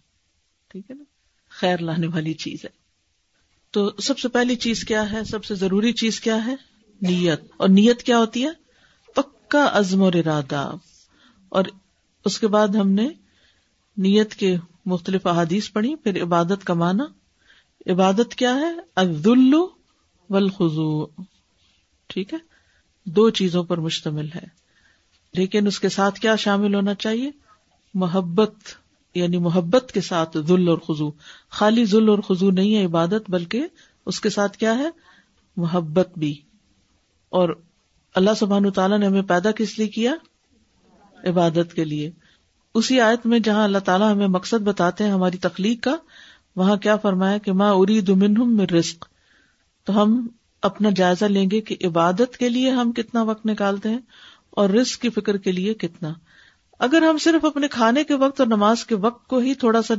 ٹھیک 0.69 0.91
ہے 0.91 0.95
نا؟ 0.95 1.05
خیر 1.49 1.79
لانے 1.79 2.07
والی 2.07 2.35
چیز 2.35 2.65
ہے۔ 2.65 2.71
تو 3.71 3.91
سب 4.03 4.19
سے 4.19 4.29
پہلی 4.29 4.57
چیز 4.57 4.85
کیا 4.85 5.13
ہے؟ 5.13 5.25
سب 5.25 5.45
سے 5.45 5.55
ضروری 5.55 5.93
چیز 5.93 6.21
کیا 6.21 6.47
ہے؟ 6.47 6.55
نیت۔ 7.03 7.41
اور 7.57 7.69
نیت 7.69 8.03
کیا 8.03 8.19
ہوتی 8.19 8.45
ہے؟ 8.45 8.51
پکا 9.15 9.71
عزم 9.73 10.03
اور 10.03 10.13
ارادہ۔ 10.13 10.77
اور 11.49 11.65
اس 12.25 12.39
کے 12.39 12.47
بعد 12.47 12.69
ہم 12.69 12.91
نے 12.91 13.09
نیت 13.97 14.35
کے 14.35 14.57
مختلف 14.87 15.27
احادیث 15.27 15.73
پڑھی، 15.73 15.97
پھر 15.97 16.23
عبادت 16.23 16.65
کا 16.65 16.75
معنی، 16.75 17.03
عبادت 17.93 18.35
کیا 18.35 18.55
ہے؟ 18.55 18.75
عبد 18.97 19.27
والخضوع۔ 20.31 21.07
ٹھیک 22.07 22.35
ہے؟ 22.35 22.39
دو 23.07 23.31
چیزوں 23.31 23.65
پر 23.65 23.79
مشتمل 23.79 24.29
ہے۔ 24.35 24.65
لیکن 25.35 25.67
اس 25.67 25.81
کے 25.81 25.89
ساتھ 25.89 26.21
کیا 26.21 26.37
شامل 26.37 26.75
ہونا 26.75 26.95
چاہیے؟ 26.95 27.31
محبت 27.95 28.55
یعنی 29.15 29.39
محبت 29.39 29.93
کے 29.93 30.01
ساتھ 30.01 30.37
ذل 30.39 30.69
اور 30.69 30.79
خزو 30.79 31.11
خالی 31.51 31.85
ذل 31.85 32.09
اور 32.09 32.19
خزو 32.19 32.51
نہیں 32.51 32.77
ہے 32.77 32.85
عبادت، 32.85 33.31
بلکہ 33.31 33.67
اس 34.07 34.21
کے 34.21 34.31
ساتھ 34.31 34.59
کیا 34.59 34.79
ہے؟ 34.79 34.91
محبت 35.57 36.19
بھی۔ 36.19 36.41
اور 37.29 37.63
اللہ 38.15 38.31
سبحان 38.37 38.71
تعالیٰ 38.71 38.99
نے 38.99 39.07
ہمیں 39.07 39.23
پیدا 39.23 39.51
کس 39.51 39.79
لیے 39.79 39.89
کیا؟ 39.89 40.15
عبادت 41.25 41.75
کے 41.75 41.85
لیے۔ 41.85 42.11
اسی 42.75 43.01
آیت 43.01 43.27
میں 43.27 43.39
جہاں 43.39 43.65
اللہ 43.65 43.79
تعالیٰ 43.79 44.13
ہمیں 44.13 44.27
مقصد 44.27 44.63
بتاتے 44.63 45.05
ہیں 45.05 45.11
ہماری 45.11 45.37
تخلیق 45.37 45.85
کا، 45.85 45.97
وہاں 46.57 46.77
کیا 46.77 46.97
فرمایا 46.97 47.39
کہ 47.39 47.53
ماں 47.53 47.73
اری 47.73 48.01
دمن 48.01 48.57
میں 48.57 48.67
رسک 48.67 49.05
تو 49.85 50.03
ہم 50.03 50.29
اپنا 50.63 50.91
جائزہ 50.97 51.25
لیں 51.25 51.51
گے 51.51 51.61
کہ 51.61 51.77
عبادت 51.85 52.37
کے 52.37 52.49
لیے 52.49 52.71
ہم 52.71 52.93
کتنا 52.93 53.23
وقت 53.23 53.47
نکالتے 53.47 53.89
ہیں 53.89 53.99
اور 54.51 54.71
رسک 54.71 55.03
کی 55.03 55.11
فکر 55.11 55.37
کے 55.37 55.53
لیے 55.53 55.75
کتنا۔ 55.75 56.13
اگر 56.79 57.03
ہم 57.03 57.19
صرف 57.19 57.45
اپنے 57.45 57.69
کھانے 57.69 58.05
کے 58.05 58.15
وقت 58.15 58.41
اور 58.41 58.49
نماز 58.49 58.85
کے 58.85 58.95
وقت 58.95 59.29
کو 59.29 59.39
ہی 59.39 59.55
تھوڑا 59.55 59.83
سا 59.83 59.95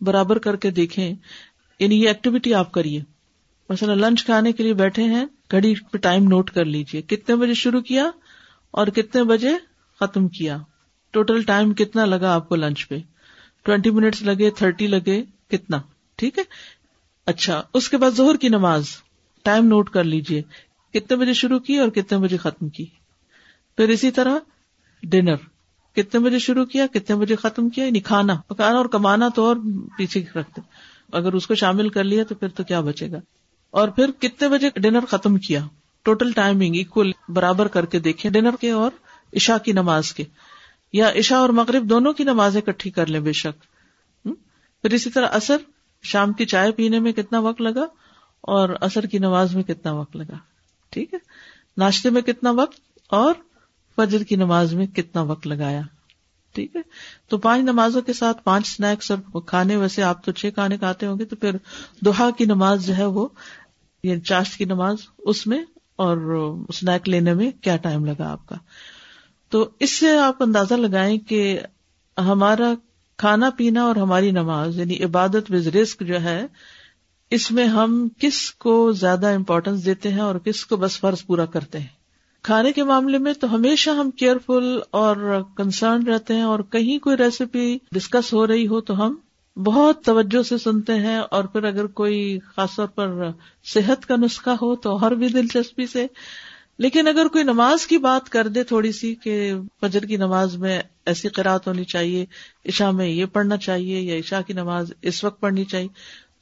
برابر 0.00 0.38
کر 0.38 0.56
کے 0.56 0.70
دیکھیں 0.70 1.14
یعنی 1.80 2.02
یہ 2.02 2.08
ایکٹیویٹی 2.08 2.54
آپ 2.54 2.72
کریے۔ 2.72 3.02
مثلا 3.68 3.94
لنچ 3.94 4.24
کھانے 4.24 4.52
کے 4.52 4.62
لیے 4.62 4.74
بیٹھے 4.74 5.02
ہیں، 5.02 5.24
گھڑی 5.50 5.74
پہ 5.74 5.98
ٹائم 5.98 6.24
نوٹ 6.24 6.50
کر 6.50 6.64
لیجیے 6.64 7.02
کتنے 7.02 7.36
بجے 7.36 7.54
شروع 7.54 7.80
کیا 7.80 8.10
اور 8.70 8.86
کتنے 8.86 9.22
بجے 9.22 9.52
ختم 10.00 10.28
کیا؟ 10.28 10.58
ٹوٹل 11.12 11.42
ٹائم 11.42 11.74
کتنا 11.74 12.04
لگا 12.04 12.34
آپ 12.34 12.48
کو 12.48 12.56
لنچ 12.56 12.88
پہ؟ 12.88 12.96
ٹوینٹی 13.62 13.90
منٹس 13.90 14.22
لگے، 14.22 14.50
تھرٹی 14.50 14.86
لگے، 14.86 15.22
کتنا؟ 15.50 15.80
ٹھیک 16.16 16.38
ہے؟ 16.38 16.44
اچھا 17.26 17.62
اس 17.74 17.88
کے 17.88 17.96
بعد 17.96 18.10
زہر 18.10 18.36
کی 18.36 18.48
نماز، 18.48 18.84
ٹائم 19.42 19.66
نوٹ 19.66 19.90
کر 19.90 20.04
لیجیے 20.04 20.42
کتنے 20.92 21.16
بجے 21.16 21.32
شروع 21.32 21.58
کی 21.58 21.78
اور 21.78 21.88
کتنے 21.88 22.18
بجے 22.18 22.36
ختم 22.36 22.68
کی؟ 22.68 22.86
پھر 23.76 23.88
اسی 23.88 24.10
طرح 24.10 24.38
ڈنر۔ 25.02 25.36
کتنے 25.96 26.20
بجے 26.20 26.38
شروع 26.38 26.64
کیا، 26.64 26.86
کتنے 26.86 27.16
بجے 27.16 27.36
ختم 27.36 27.68
کیا؟ 27.68 27.84
یعنی 27.84 28.00
کھانا، 28.00 28.34
پکانا 28.48 28.76
اور 28.76 28.86
کمانا 28.86 29.28
تو 29.28 29.44
اور 29.44 29.56
پیچھے 29.98 30.24
رکھتے 30.34 30.60
اگر 31.12 31.32
اس 31.32 31.46
کو 31.46 31.54
شامل 31.54 31.88
کر 31.88 32.04
لیا 32.04 32.24
تو 32.24 32.34
پھر 32.34 32.48
تو 32.48 32.64
کیا 32.64 32.80
بچے 32.80 33.10
گا؟ 33.10 33.20
اور 33.70 33.88
پھر 33.88 34.10
کتنے 34.20 34.48
بجے 34.48 34.70
ڈنر 34.76 35.04
ختم 35.04 35.36
کیا؟ 35.36 35.66
ٹوٹل 36.02 36.32
ٹائمنگ 36.32 36.74
اکول 36.74 37.12
برابر 37.28 37.68
کر 37.68 37.86
کے 37.86 37.98
دیکھیں، 37.98 38.30
ڈنر 38.30 38.54
کے 38.60 38.70
اور 38.70 38.90
عشا 39.36 39.58
کی 39.58 39.72
نماز 39.72 40.12
کے۔ 40.12 40.24
یا 40.92 41.12
عشا 41.18 41.36
اور 41.36 41.48
مغرب 41.48 41.82
دونوں 41.84 42.12
کی 42.12 42.24
نماز 42.24 42.56
اکٹھی 42.56 42.90
کر 42.90 43.06
لیں 43.06 43.20
بے 43.20 43.32
شک۔ 43.32 43.62
پھر 44.82 44.92
اسی 44.92 45.10
طرح 45.10 45.28
اثر 45.32 45.56
شام 46.02 46.32
کی 46.32 46.44
چائے 46.44 46.72
پینے 46.72 46.98
میں 46.98 47.12
کتنا 47.12 47.38
وقت 47.40 47.60
لگا 47.60 47.86
اور 48.40 48.68
اثر 48.80 49.06
کی 49.06 49.18
نماز 49.18 49.54
میں 49.54 49.62
کتنا 49.62 49.92
وقت 49.92 50.16
لگا؟ 50.16 50.36
ٹھیک 50.90 51.14
ہے؟ 51.14 51.18
ناشتے 51.76 52.10
میں 52.10 52.22
کتنا 52.22 52.50
وقت 52.50 52.80
اور 53.08 53.34
فجر 53.96 54.22
کی 54.22 54.36
نماز 54.36 54.74
میں 54.74 54.86
کتنا 54.86 55.22
وقت 55.22 55.46
لگایا؟ 55.46 55.80
ٹھیک 56.52 56.76
ہے؟ 56.76 56.80
تو 57.28 57.38
پانچ 57.38 57.62
نمازوں 57.62 58.02
کے 58.02 58.12
ساتھ 58.12 58.44
پانچ 58.44 58.66
اسنیکس 58.66 59.10
اور 59.10 59.40
کھانے، 59.40 59.76
ویسے 59.76 60.02
آپ 60.02 60.24
تو 60.24 60.32
چھ 60.32 60.50
کھانے 60.54 60.78
کھاتے 60.78 61.06
ہوں 61.06 61.18
گے 61.18 61.24
تو 61.24 61.36
پھر 61.36 61.56
دوہا 62.00 62.30
کی 62.30 62.44
نماز 62.44 62.86
جو 62.86 62.96
ہے 62.96 63.04
وہ 63.04 63.28
یعنی 64.02 64.20
چاشت 64.20 64.56
کی 64.56 64.64
نماز، 64.64 64.96
اس 65.18 65.46
میں 65.46 65.64
اور 65.96 66.16
اسنیک 66.68 67.08
لینے 67.08 67.34
میں 67.34 67.50
کیا 67.60 67.76
ٹائم 67.76 68.04
لگا 68.04 68.32
آپ 68.32 68.46
کا؟ 68.46 68.56
تو 69.52 69.68
اس 69.80 69.90
سے 69.90 70.18
آپ 70.18 70.42
اندازہ 70.42 70.74
لگائیں 70.74 71.18
کہ 71.18 71.60
ہمارا 72.18 72.74
کھانا 73.16 73.50
پینا 73.50 73.82
اور 73.82 73.96
ہماری 73.96 74.30
نماز 74.30 74.78
یعنی 74.78 75.04
عبادت 75.04 75.50
وز 75.50 75.68
رسک 75.68 76.00
جو 76.00 76.22
ہے، 76.22 76.46
اس 77.30 77.50
میں 77.50 77.66
ہم 77.66 78.08
کس 78.18 78.50
کو 78.50 78.92
زیادہ 78.92 79.34
امپورٹینس 79.34 79.86
دیتے 79.86 80.08
ہیں 80.08 80.20
اور 80.20 80.34
کس 80.34 80.66
کو 80.66 80.76
بس 80.76 81.00
فرض 81.00 81.26
پورا 81.26 81.46
کرتے 81.46 81.78
ہیں؟ 81.78 81.86
کھانے 82.42 82.72
کے 82.72 82.84
معاملے 82.84 83.18
میں 83.18 83.32
تو 83.32 83.54
ہمیشہ 83.54 83.90
ہم 83.90 84.10
کیئرفل 84.10 84.80
اور 84.90 85.42
کنسرن 85.56 86.06
رہتے 86.06 86.34
ہیں 86.34 86.42
اور 86.42 86.60
کہیں 86.60 86.98
کوئی 86.98 87.16
ریسیپی 87.16 87.78
ڈسکس 87.92 88.32
ہو 88.32 88.46
رہی 88.46 88.66
ہو 88.66 88.80
تو 88.80 89.06
ہم 89.06 89.16
بہت 89.56 90.04
توجہ 90.04 90.42
سے 90.42 90.58
سنتے 90.58 90.94
ہیں 90.94 91.18
اور 91.30 91.44
پھر 91.44 91.64
اگر 91.64 91.86
کوئی 91.86 92.38
خاص 92.56 92.76
طور 92.76 92.86
پر 92.86 93.28
صحت 93.64 94.06
کا 94.06 94.16
نسخہ 94.16 94.50
ہو 94.50 94.76
تو 94.76 94.96
اور 94.96 95.10
بھی 95.10 95.28
دلچسپی 95.28 95.86
سے 95.86 96.06
لیکن 96.78 97.08
اگر 97.08 97.28
کوئی 97.28 97.44
نماز 97.44 97.86
کی 97.86 97.98
بات 97.98 98.28
کر 98.28 98.48
دے 98.48 98.62
تھوڑی 98.64 98.92
سی 98.92 99.14
کہ 99.14 99.52
فجر 99.80 100.00
کی 100.00 100.16
نماز 100.16 100.56
میں 100.56 100.82
ایسی 101.06 101.28
قرآت 101.28 101.66
ہونی 101.66 101.84
چاہیے، 101.84 102.26
عشاء 102.68 102.90
میں 102.90 103.08
یہ 103.08 103.24
پڑھنا 103.26 103.56
چاہیے 103.56 104.00
یا 104.00 104.16
عشاء 104.16 104.40
کی 104.46 104.52
نماز 104.52 104.92
اس 105.02 105.24
وقت 105.24 105.40
پڑھنی 105.40 105.64
چاہیے، 105.64 105.88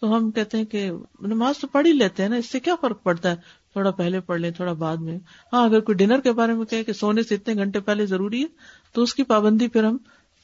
تو 0.01 0.16
ہم 0.16 0.31
کہتے 0.31 0.59
ہیں 0.59 0.64
کہ 0.64 0.90
نماز 1.21 1.59
تو 1.59 1.66
پڑھ 1.66 1.87
ہی 1.87 1.93
لیتے 1.93 2.23
ہیں 2.23 2.31
نا، 2.31 2.37
اس 2.37 2.47
سے 2.47 2.61
کیا 2.61 2.75
فرق 2.81 3.03
پڑتا 3.03 3.31
ہے؟ 3.31 3.37
تھوڑا 3.73 3.90
پہلے 3.90 4.21
پڑھ 4.21 4.40
لیں، 4.40 4.51
تھوڑا 4.51 4.73
بعد 4.73 4.97
میں۔ 4.97 5.19
ہاں 5.53 5.64
اگر 5.64 5.81
کوئی 5.81 5.97
ڈنر 5.97 6.21
کے 6.21 6.33
بارے 6.33 6.53
میں 6.53 6.64
کہ 6.64 6.83
کہ 6.83 6.93
سونے 6.93 7.23
سے 7.23 7.35
اتنے 7.35 7.55
گھنٹے 7.55 7.81
پہلے 7.81 8.07
ضروری 8.07 8.43
ہے، 8.43 8.47
تو 8.93 9.03
اس 9.03 9.14
کی 9.14 9.23
پابندی 9.23 9.69
پھر 9.69 9.85
ہم 9.85 9.97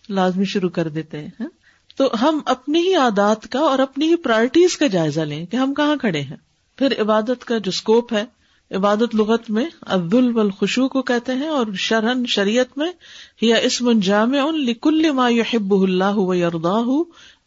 لازمی 0.08 0.44
شروع 0.44 0.70
کر 0.70 0.88
دیتے 0.88 1.20
ہیں 1.20 1.30
ہاں؟ 1.40 1.48
تو 1.96 2.10
ہم 2.22 2.40
اپنی 2.46 2.78
ہی 2.78 2.94
عادات 2.94 3.48
کا 3.48 3.58
اور 3.58 3.78
اپنی 3.78 4.08
ہی 4.08 4.16
پرائرٹیز 4.16 4.76
کا 4.76 4.86
جائزہ 4.86 5.20
لیں 5.20 5.46
کہ 5.46 5.56
ہم 5.56 5.74
کہاں 5.74 5.96
کھڑے 5.96 6.20
ہیں۔ 6.20 6.36
پھر 6.76 7.00
عبادت 7.00 7.44
کا 7.44 7.58
جو 7.58 7.68
اسکوپ 7.68 8.12
ہے 8.12 8.24
عبادت 8.70 9.14
لغت 9.14 9.50
میں 9.50 9.64
عبدال 9.82 10.36
والخشو 10.36 10.88
کو 10.88 11.02
کہتے 11.02 11.32
ہیں 11.32 11.48
اور 11.48 11.66
شرحن 11.74 12.26
شریعت 12.26 12.78
میں 12.78 12.92
یا 13.40 13.56
اسم 13.56 13.92
جامع 13.92 14.50
لکل 14.50 15.10
ما 15.10 15.28
يحب 15.28 15.74
اللہ 15.74 16.16
ويرضاه 16.16 16.96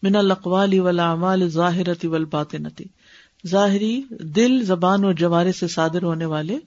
من 0.03 0.15
الاقوال 0.15 0.79
والاعمال 0.79 1.49
ظاہرتی 1.49 2.07
والباطنتی 2.07 2.83
ظاہری 3.47 4.01
دل، 4.09 4.61
زبان 4.61 5.03
اور 5.03 5.13
جوارے 5.13 5.51
سے 5.51 5.67
صادر 5.67 6.03
ہونے 6.03 6.25
والے 6.25 6.57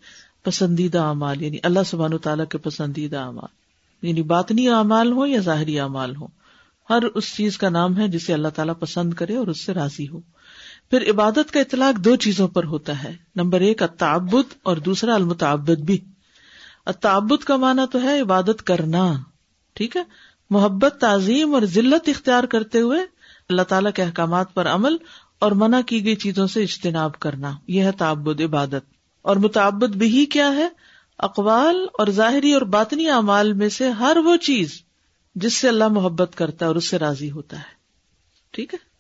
پسندیدہ 0.43 0.99
اعمال 0.99 1.43
یعنی 1.43 1.59
اللہ 1.63 1.81
سبحانہ 1.87 2.17
تعالیٰ 2.17 2.47
کے 2.47 2.59
پسندیدہ 2.59 3.19
اعمال۔ 3.19 4.07
یعنی 4.07 4.23
باطنی 4.23 4.69
اعمال 4.69 5.13
ہو 5.13 5.27
یا 5.27 5.41
ظاہری 5.41 5.81
اعمال 5.81 6.17
ہو 6.17 6.27
ہر 6.91 7.03
اس 7.15 7.37
چیز 7.37 7.59
کا 7.59 7.69
نام 7.69 7.99
ہے 7.99 8.09
جسے 8.09 8.33
اللہ 8.33 8.49
تعالیٰ 8.49 8.75
پسند 8.81 9.15
کرے 9.15 9.37
اور 9.37 9.47
اس 9.47 9.61
سے 9.61 9.75
راضی 9.75 10.09
ہو۔ 10.09 10.21
پھر 10.93 11.11
عبادت 11.11 11.51
کا 11.51 11.61
اطلاق 11.61 11.99
دو 11.99 12.17
چیزوں 12.17 12.49
پر 12.49 12.65
ہوتا 12.65 13.03
ہے۔ 13.03 13.17
نمبر 13.37 13.61
ایک 13.61 13.83
اتعبد 13.83 14.55
اور 14.63 14.77
دوسرا، 14.77 15.15
المتعبد 15.15 15.81
بھی۔ 15.81 15.99
اتعبد 16.87 17.45
کا 17.45 17.57
معنی 17.57 17.83
تو 17.93 18.03
ہے 18.03 18.21
عبادت 18.21 18.63
کرنا، 18.63 19.15
ٹھیک 19.73 19.97
ہے؟ 19.97 20.03
محبت، 20.51 20.97
تعظیم 21.01 21.55
اور 21.55 21.63
ذلت 21.63 22.09
اختیار 22.09 22.45
کرتے 22.45 22.81
ہوئے 22.81 22.99
اللہ 23.49 23.63
تعالیٰ 23.63 23.93
کے 23.93 24.03
احکامات 24.03 24.55
پر 24.55 24.67
عمل 24.67 24.97
اور 25.39 25.53
منع 25.53 25.81
کی 25.81 26.05
گئی 26.05 26.15
چیزوں 26.15 26.47
سے 26.47 26.63
اجتناب 26.63 27.19
کرنا۔ 27.19 27.53
یہ 27.67 27.83
ہے 27.83 27.93
تعبد، 27.93 28.41
عبادت۔ 28.41 28.85
اور 29.23 29.37
متعبد 29.37 29.97
بھی 29.97 30.27
کیا 30.27 30.53
ہے؟ 30.53 30.69
اقوال 31.19 31.87
اور 31.93 32.07
ظاہری 32.11 32.53
اور 32.53 32.63
باطنی 32.63 33.09
اعمال 33.09 33.53
میں 33.53 33.69
سے 33.69 33.91
ہر 33.91 34.17
وہ 34.25 34.37
چیز 34.37 34.83
جس 35.35 35.55
سے 35.55 35.69
اللہ 35.69 35.89
محبت 35.89 36.33
کرتا 36.35 36.65
ہے 36.65 36.69
اور 36.69 36.77
اس 36.77 36.89
سے 36.91 36.99
راضی 36.99 37.31
ہوتا 37.31 37.59
ہے۔ 37.59 37.83
ٹھیک 38.51 38.75
ہے؟ 38.75 38.92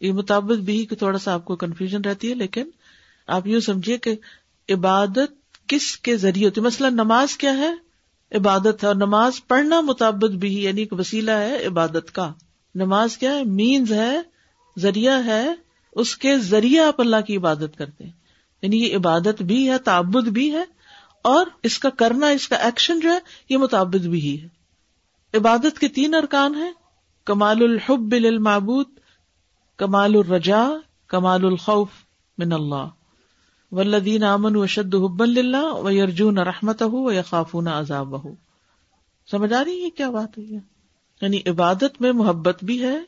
یہ 0.00 0.12
مطابق 0.12 0.58
بھی 0.58 0.86
کہ 0.86 0.96
تھوڑا 0.96 1.18
سا 1.18 1.34
آپ 1.34 1.44
کو 1.44 1.56
کنفیوژن 1.56 2.00
رہتی 2.00 2.30
ہے، 2.30 2.34
لیکن 2.34 2.64
آپ 3.26 3.46
یوں 3.46 3.60
سمجھیے 3.60 3.98
کہ 3.98 4.14
عبادت 4.68 5.68
کس 5.68 5.96
کے 5.96 6.16
ذریعے 6.16 6.46
ہوتی 6.46 6.60
مثلا 6.60 6.88
نماز 6.88 7.36
کیا 7.36 7.56
ہے؟ 7.56 7.70
عبادت 8.32 8.82
ہے، 8.82 8.86
اور 8.86 8.94
نماز 8.94 9.32
پڑھنا 9.48 9.80
مطابق 9.80 10.30
بھی 10.30 10.62
یعنی 10.62 10.80
ایک 10.80 10.92
وسیلہ 10.92 11.30
ہے 11.30 11.66
عبادت 11.66 12.12
کا۔ 12.12 12.32
نماز 12.74 13.18
کیا 13.18 13.34
ہے؟ 13.34 13.44
مینز 13.44 13.92
ہے، 13.92 14.18
ذریعہ 14.78 15.24
ہے، 15.24 15.48
اس 15.92 16.16
کے 16.16 16.38
ذریعے 16.38 16.80
آپ 16.80 17.00
اللہ 17.00 17.20
کی 17.26 17.36
عبادت 17.36 17.78
کرتے 17.78 18.04
ہیں۔ 18.04 18.12
یعنی 18.62 18.84
یہ 18.84 18.96
عبادت 18.96 19.42
بھی 19.42 19.70
ہے، 19.70 19.78
تعبد 19.78 20.28
بھی 20.28 20.52
ہے، 20.52 20.64
اور 21.22 21.46
اس 21.62 21.78
کا 21.78 21.90
کرنا، 21.90 22.28
اس 22.28 22.48
کا 22.48 22.56
ایکشن 22.56 23.00
جو 23.00 23.12
ہے، 23.12 23.18
یہ 23.48 23.56
مطابق 23.56 24.06
بھی 24.06 24.20
ہی 24.20 24.42
ہے۔ 24.42 24.48
عبادت 25.34 25.78
کے 25.78 25.88
تین 25.88 26.14
ارکان 26.14 26.54
ہیں۔ 26.54 26.72
کمال 27.24 27.62
الحب 27.62 28.14
للمعبود 28.14 28.86
کمال 29.80 30.16
الرجا 30.16 30.68
کمال 31.08 31.44
الخوف 31.44 31.88
من 32.38 32.52
اللہ۔ 32.52 32.88
ولدین 33.72 34.22
امن 34.22 34.56
و 34.56 34.66
شد 34.66 34.94
حب 34.94 35.22
اللہ 35.22 35.72
و 35.72 35.90
یرجون 35.90 36.38
رحمت 36.38 36.82
ہو 36.82 37.04
و 37.04 37.12
یقافون 37.12 37.66
عذاب 37.66 38.24
ہو 38.24 38.34
سمجھ 39.30 39.52
آ 39.52 39.64
رہی 39.64 39.84
ہے 39.84 39.90
کیا 39.90 40.10
بات 40.10 40.38
ہے؟ 40.38 40.42
یعنی 41.22 41.40
عبادت 41.46 42.00
میں 42.00 42.12
محبت 42.12 42.64
بھی 42.64 42.82
ہے، 42.82 42.98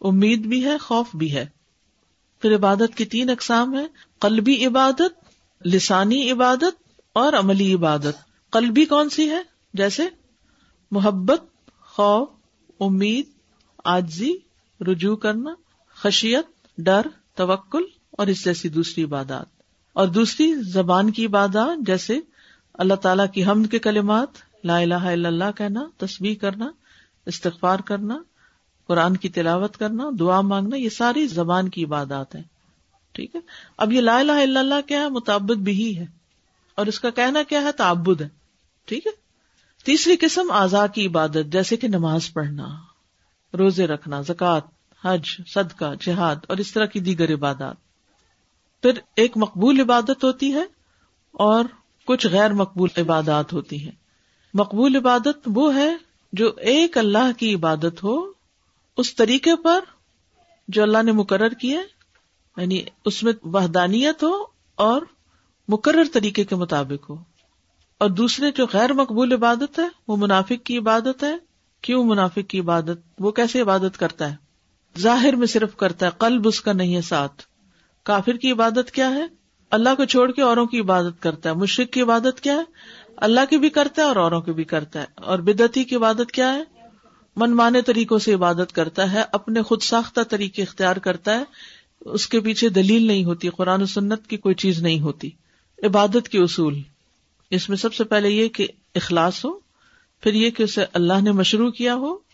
امید 0.00 0.46
بھی 0.46 0.64
ہے، 0.64 0.78
خوف 0.78 1.06
بھی 1.14 1.34
ہے۔ 1.34 1.46
پھر 2.42 2.56
عبادت 2.56 2.96
کی 2.96 3.04
تین 3.04 3.30
اقسام 3.30 3.78
ہے 3.78 3.86
قلبی 4.18 4.66
عبادت، 4.66 5.24
لسانی 5.66 6.30
عبادت 6.30 7.00
اور 7.12 7.32
عملی 7.32 7.74
عبادت۔ 7.74 8.50
قلبی 8.50 8.84
کون 8.84 9.08
سی 9.08 9.30
ہے؟ 9.30 9.42
جیسے 9.74 10.02
محبت، 10.90 11.70
خوف، 11.80 12.28
امید 12.80 13.24
آجزی 13.84 14.32
رجوع 14.80 15.16
کرنا 15.16 15.54
خشیت، 16.02 16.46
ڈر، 16.78 17.06
توکل 17.34 17.82
اور 18.10 18.26
اس 18.26 18.44
جیسی 18.44 18.68
دوسری 18.68 19.04
عبادات۔ 19.04 19.46
اور 19.92 20.08
دوسری 20.08 20.54
زبان 20.54 21.10
کی 21.10 21.26
عبادات 21.26 21.86
جیسے 21.86 22.20
اللہ 22.74 22.94
تعالیٰ 22.94 23.26
کی 23.34 23.44
حمد 23.44 23.66
کے 23.70 23.78
کلمات، 23.78 24.28
لا 24.64 24.78
الہ 24.78 24.94
الا 24.94 25.28
اللہ 25.28 25.50
کہنا 25.56 25.88
تصویر 25.96 26.34
کرنا، 26.40 26.70
استغفار 27.26 27.78
کرنا، 27.78 28.22
قرآن 28.86 29.16
کی 29.16 29.28
تلاوت 29.28 29.76
کرنا، 29.76 30.04
دعا 30.18 30.40
مانگنا، 30.40 30.76
یہ 30.76 30.88
ساری 30.88 31.26
زبان 31.26 31.68
کی 31.68 31.84
عبادات 31.84 32.34
ہیں۔ 32.34 32.42
ٹھیک 33.12 33.36
ہے؟ 33.36 33.40
اب 33.76 33.92
یہ 33.92 34.00
لا 34.00 34.18
الہ 34.18 34.32
الا 34.32 34.60
اللہ 34.60 34.80
کیا 34.86 35.00
ہے؟ 35.00 35.08
متعبد 35.08 35.56
بھی 35.56 35.98
ہے۔ 35.98 36.06
اور 36.74 36.86
اس 36.86 37.00
کا 37.00 37.10
کہنا 37.10 37.42
کیا 37.42 37.62
ہے؟ 37.62 37.72
تعبد 37.72 38.20
ہے۔ 38.20 38.28
ٹھیک 38.84 39.06
ہے؟ 39.06 39.12
تیسری 39.84 40.16
قسم 40.16 40.50
آزا 40.50 40.86
کی 40.86 41.06
عبادت، 41.06 41.52
جیسے 41.52 41.76
کہ 41.76 41.88
نماز 41.88 42.32
پڑھنا، 42.32 42.68
روزے 43.58 43.86
رکھنا، 43.86 44.20
زکوٰۃ۔ 44.20 44.77
حج، 45.04 45.26
صدقہ، 45.46 45.94
جہاد 46.00 46.36
اور 46.48 46.56
اس 46.56 46.72
طرح 46.72 46.86
کی 46.86 47.00
دیگر 47.00 47.34
عبادات۔ 47.34 47.76
پھر 48.82 48.92
ایک 49.16 49.32
مقبول 49.36 49.80
عبادت 49.80 50.24
ہوتی 50.24 50.54
ہے 50.54 50.64
اور 51.32 51.64
کچھ 52.06 52.26
غیر 52.26 52.52
مقبول 52.52 52.88
عبادات 52.98 53.52
ہوتی 53.52 53.84
ہیں۔ 53.84 53.92
مقبول 54.54 54.96
عبادت 54.96 55.48
وہ 55.54 55.74
ہے 55.74 55.96
جو 56.32 56.52
ایک 56.56 56.98
اللہ 56.98 57.38
کی 57.38 57.54
عبادت 57.54 58.04
ہو، 58.04 58.32
اس 58.96 59.14
طریقے 59.14 59.50
پر 59.64 59.80
جو 60.68 60.82
اللہ 60.82 61.02
نے 61.02 61.12
مقرر 61.12 61.48
کیا 61.48 61.80
یعنی 62.56 62.82
اس 63.04 63.22
میں 63.22 63.32
وحدانیت 63.42 64.22
ہو 64.22 64.44
اور 64.74 65.02
مقرر 65.68 66.02
طریقے 66.12 66.44
کے 66.44 66.56
مطابق 66.56 67.10
ہو۔ 67.10 67.16
اور 67.98 68.10
دوسرے 68.10 68.50
جو 68.50 68.66
غیر 68.72 68.92
مقبول 68.92 69.32
عبادت 69.32 69.78
ہے، 69.78 69.88
وہ 70.08 70.16
منافق 70.16 70.66
کی 70.66 70.78
عبادت 70.78 71.24
ہے۔ 71.24 71.36
کیوں 71.82 72.04
منافق 72.04 72.50
کی 72.50 72.60
عبادت؟ 72.60 72.98
وہ 73.18 73.30
کیسے 73.30 73.60
عبادت 73.60 73.98
کرتا 73.98 74.30
ہے؟ 74.30 74.47
ظاہر 75.00 75.36
میں 75.36 75.46
صرف 75.46 75.76
کرتا 75.76 76.06
ہے، 76.06 76.10
قلب 76.18 76.48
اس 76.48 76.60
کا 76.60 76.72
نہیں 76.72 76.96
ہے 76.96 77.00
ساتھ۔ 77.00 77.42
کافر 78.02 78.32
کی 78.32 78.52
عبادت 78.52 78.90
کیا 78.90 79.10
ہے؟ 79.10 79.26
اللہ 79.70 79.88
کو 79.96 80.04
چھوڑ 80.04 80.32
کے 80.32 80.42
اوروں 80.42 80.66
کی 80.66 80.80
عبادت 80.80 81.22
کرتا 81.22 81.48
ہے۔ 81.48 81.54
مشرق 81.54 81.92
کی 81.92 82.02
عبادت 82.02 82.40
کیا 82.40 82.54
ہے؟ 82.54 82.62
اللہ 83.16 83.40
کی 83.50 83.58
بھی 83.58 83.70
کرتا 83.70 84.02
ہے 84.02 84.06
اور 84.06 84.16
اوروں 84.16 84.40
کی 84.40 84.52
بھی 84.52 84.64
کرتا 84.64 85.00
ہے۔ 85.00 85.04
اور 85.14 85.38
بدعتی 85.38 85.84
کی 85.84 85.96
عبادت 85.96 86.32
کیا 86.32 86.54
ہے؟ 86.54 86.62
من 87.36 87.50
مانے 87.50 87.82
طریقوں 87.82 88.18
سے 88.18 88.34
عبادت 88.34 88.72
کرتا 88.72 89.12
ہے، 89.12 89.22
اپنے 89.32 89.62
خود 89.62 89.82
ساختہ 89.82 90.20
طریقے 90.20 90.62
اختیار 90.62 90.96
کرتا 90.96 91.38
ہے۔ 91.38 91.44
اس 92.00 92.28
کے 92.28 92.40
پیچھے 92.40 92.68
دلیل 92.68 93.06
نہیں 93.06 93.24
ہوتی، 93.24 93.48
قرآن 93.48 93.82
و 93.82 93.86
سنت 93.86 94.26
کی 94.26 94.36
کوئی 94.36 94.54
چیز 94.54 94.82
نہیں 94.82 95.00
ہوتی۔ 95.00 95.30
عبادت 95.82 96.28
کے 96.28 96.38
اصول۔ 96.38 96.82
اس 97.50 97.68
میں 97.68 97.76
سب 97.76 97.94
سے 97.94 98.04
پہلے 98.04 98.28
یہ 98.28 98.48
کہ 98.48 98.66
اخلاص 98.94 99.44
ہو، 99.44 99.58
پھر 100.20 100.34
یہ 100.34 100.50
کہ 100.50 100.62
اسے 100.62 100.84
اللہ 100.92 101.20
نے 101.22 101.32
مشروع 101.32 101.70
کیا 101.70 101.94
ہو۔ 101.94 102.27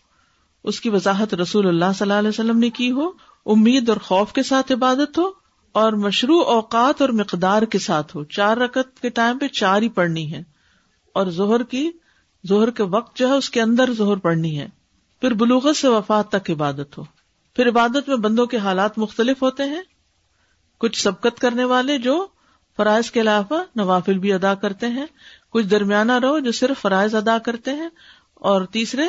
اس 0.65 0.81
کی 0.81 0.89
وضاحت 0.89 1.33
رسول 1.33 1.67
اللہ 1.67 1.85
صلی 1.85 2.03
اللہ 2.05 2.13
علیہ 2.13 2.29
وسلم 2.29 2.59
نے 2.59 2.69
کی 2.69 2.91
ہو۔ 2.91 3.11
امید 3.45 3.89
اور 3.89 3.97
خوف 3.97 4.33
کے 4.33 4.43
ساتھ 4.43 4.71
عبادت 4.71 5.17
ہو 5.17 5.31
اور 5.71 5.93
مشروع 5.93 6.43
اوقات 6.43 7.01
اور 7.01 7.09
مقدار 7.09 7.61
کے 7.61 7.79
ساتھ 7.79 8.15
ہو۔ 8.15 8.23
چار 8.23 8.57
رکت 8.57 8.99
کے 8.99 9.09
ٹائم 9.09 9.37
پہ 9.37 9.47
چار 9.47 9.81
ہی 9.81 9.89
پڑھنی 9.89 10.33
ہے 10.33 10.43
اور 11.13 11.27
زہر 11.27 11.63
کی 11.63 11.91
زہر 12.43 12.69
کے 12.69 12.83
وقت 12.83 13.17
جو 13.17 13.27
ہے 13.27 13.33
اس 13.33 13.49
کے 13.49 13.61
اندر 13.61 13.93
زہر 13.93 14.15
پڑھنی 14.15 14.59
ہے۔ 14.59 14.67
پھر 15.21 15.33
بلوغت 15.33 15.75
سے 15.75 15.87
وفات 15.87 16.29
تک 16.29 16.51
عبادت 16.51 16.97
ہو۔ 16.97 17.03
پھر 17.55 17.69
عبادت 17.69 18.09
میں 18.09 18.17
بندوں 18.17 18.45
کے 18.45 18.57
حالات 18.57 18.97
مختلف 18.97 19.43
ہوتے 19.43 19.63
ہیں۔ 19.63 19.81
کچھ 20.79 21.01
سبقت 21.01 21.39
کرنے 21.39 21.63
والے 21.63 21.97
جو 21.97 22.27
فرائض 22.77 23.11
کے 23.11 23.21
علاوہ 23.21 23.63
نوافل 23.75 24.17
بھی 24.17 24.33
ادا 24.33 24.53
کرتے 24.53 24.87
ہیں۔ 24.87 25.05
کچھ 25.49 25.65
درمیانہ 25.65 26.11
رہو 26.11 26.39
جو 26.39 26.51
صرف 26.51 26.81
فرائض 26.81 27.15
ادا 27.15 27.37
کرتے 27.37 27.71
ہیں۔ 27.71 27.89
اور 28.33 28.65
تیسرے 28.65 29.07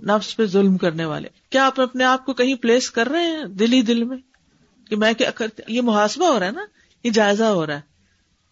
نفس 0.00 0.36
پہ 0.36 0.46
ظلم 0.46 0.76
کرنے 0.76 1.04
والے۔ 1.04 1.28
کیا 1.50 1.66
آپ 1.66 1.80
اپنے 1.80 2.04
آپ 2.04 2.26
کو 2.26 2.32
کہیں 2.32 2.54
پلیس 2.54 2.90
کر 2.90 3.08
رہے 3.08 3.26
ہیں 3.26 3.44
دل 3.44 3.72
ہی 3.72 3.82
دل 3.82 4.04
میں؟ 4.04 4.18
کہ 4.90 4.96
میں 4.96 5.12
کیا 5.12 5.30
کرتی 5.30 5.62
یہ 5.68 5.80
محاسبہ 5.80 6.26
ہو 6.26 6.38
رہا 6.38 6.46
ہے 6.46 6.50
نا؟ 6.50 6.64
یہ 7.04 7.10
جائزہ 7.10 7.44
ہو 7.44 7.66
رہا 7.66 7.74
ہے۔ 7.74 7.80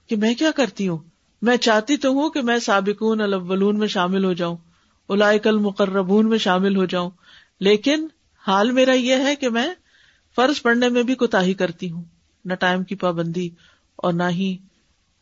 کہ 0.06 0.16
میں 0.16 0.34
کیا 0.34 0.50
کرتی 0.50 0.88
ہوں؟ 0.88 0.98
میں 1.42 1.56
چاہتی 1.56 1.96
تو 1.96 2.08
ہوں 2.08 2.30
کہ 2.30 2.42
میں 2.42 2.58
سابقون 2.58 3.20
الاولون 3.20 3.78
میں 3.78 3.88
شامل 3.88 4.24
ہو 4.24 4.32
جاؤں 4.32 4.56
الائک 5.08 5.46
المقربون 5.46 6.28
میں 6.28 6.38
شامل 6.38 6.76
ہو 6.76 6.84
جاؤں، 6.84 7.10
لیکن 7.60 8.06
حال 8.46 8.70
میرا 8.70 8.92
یہ 8.92 9.16
ہے 9.16 9.36
کہ 9.36 9.48
میں 9.48 9.68
فرض 10.36 10.62
پڑھنے 10.62 10.88
میں 10.88 11.02
بھی 11.02 11.14
کوتا 11.14 11.40
کرتی 11.58 11.90
ہوں، 11.90 12.04
نہ 12.44 12.54
ٹائم 12.54 12.84
کی 12.84 12.94
پابندی 12.94 13.50
اور 13.96 14.12
نہ 14.12 14.22
ہی 14.30 14.56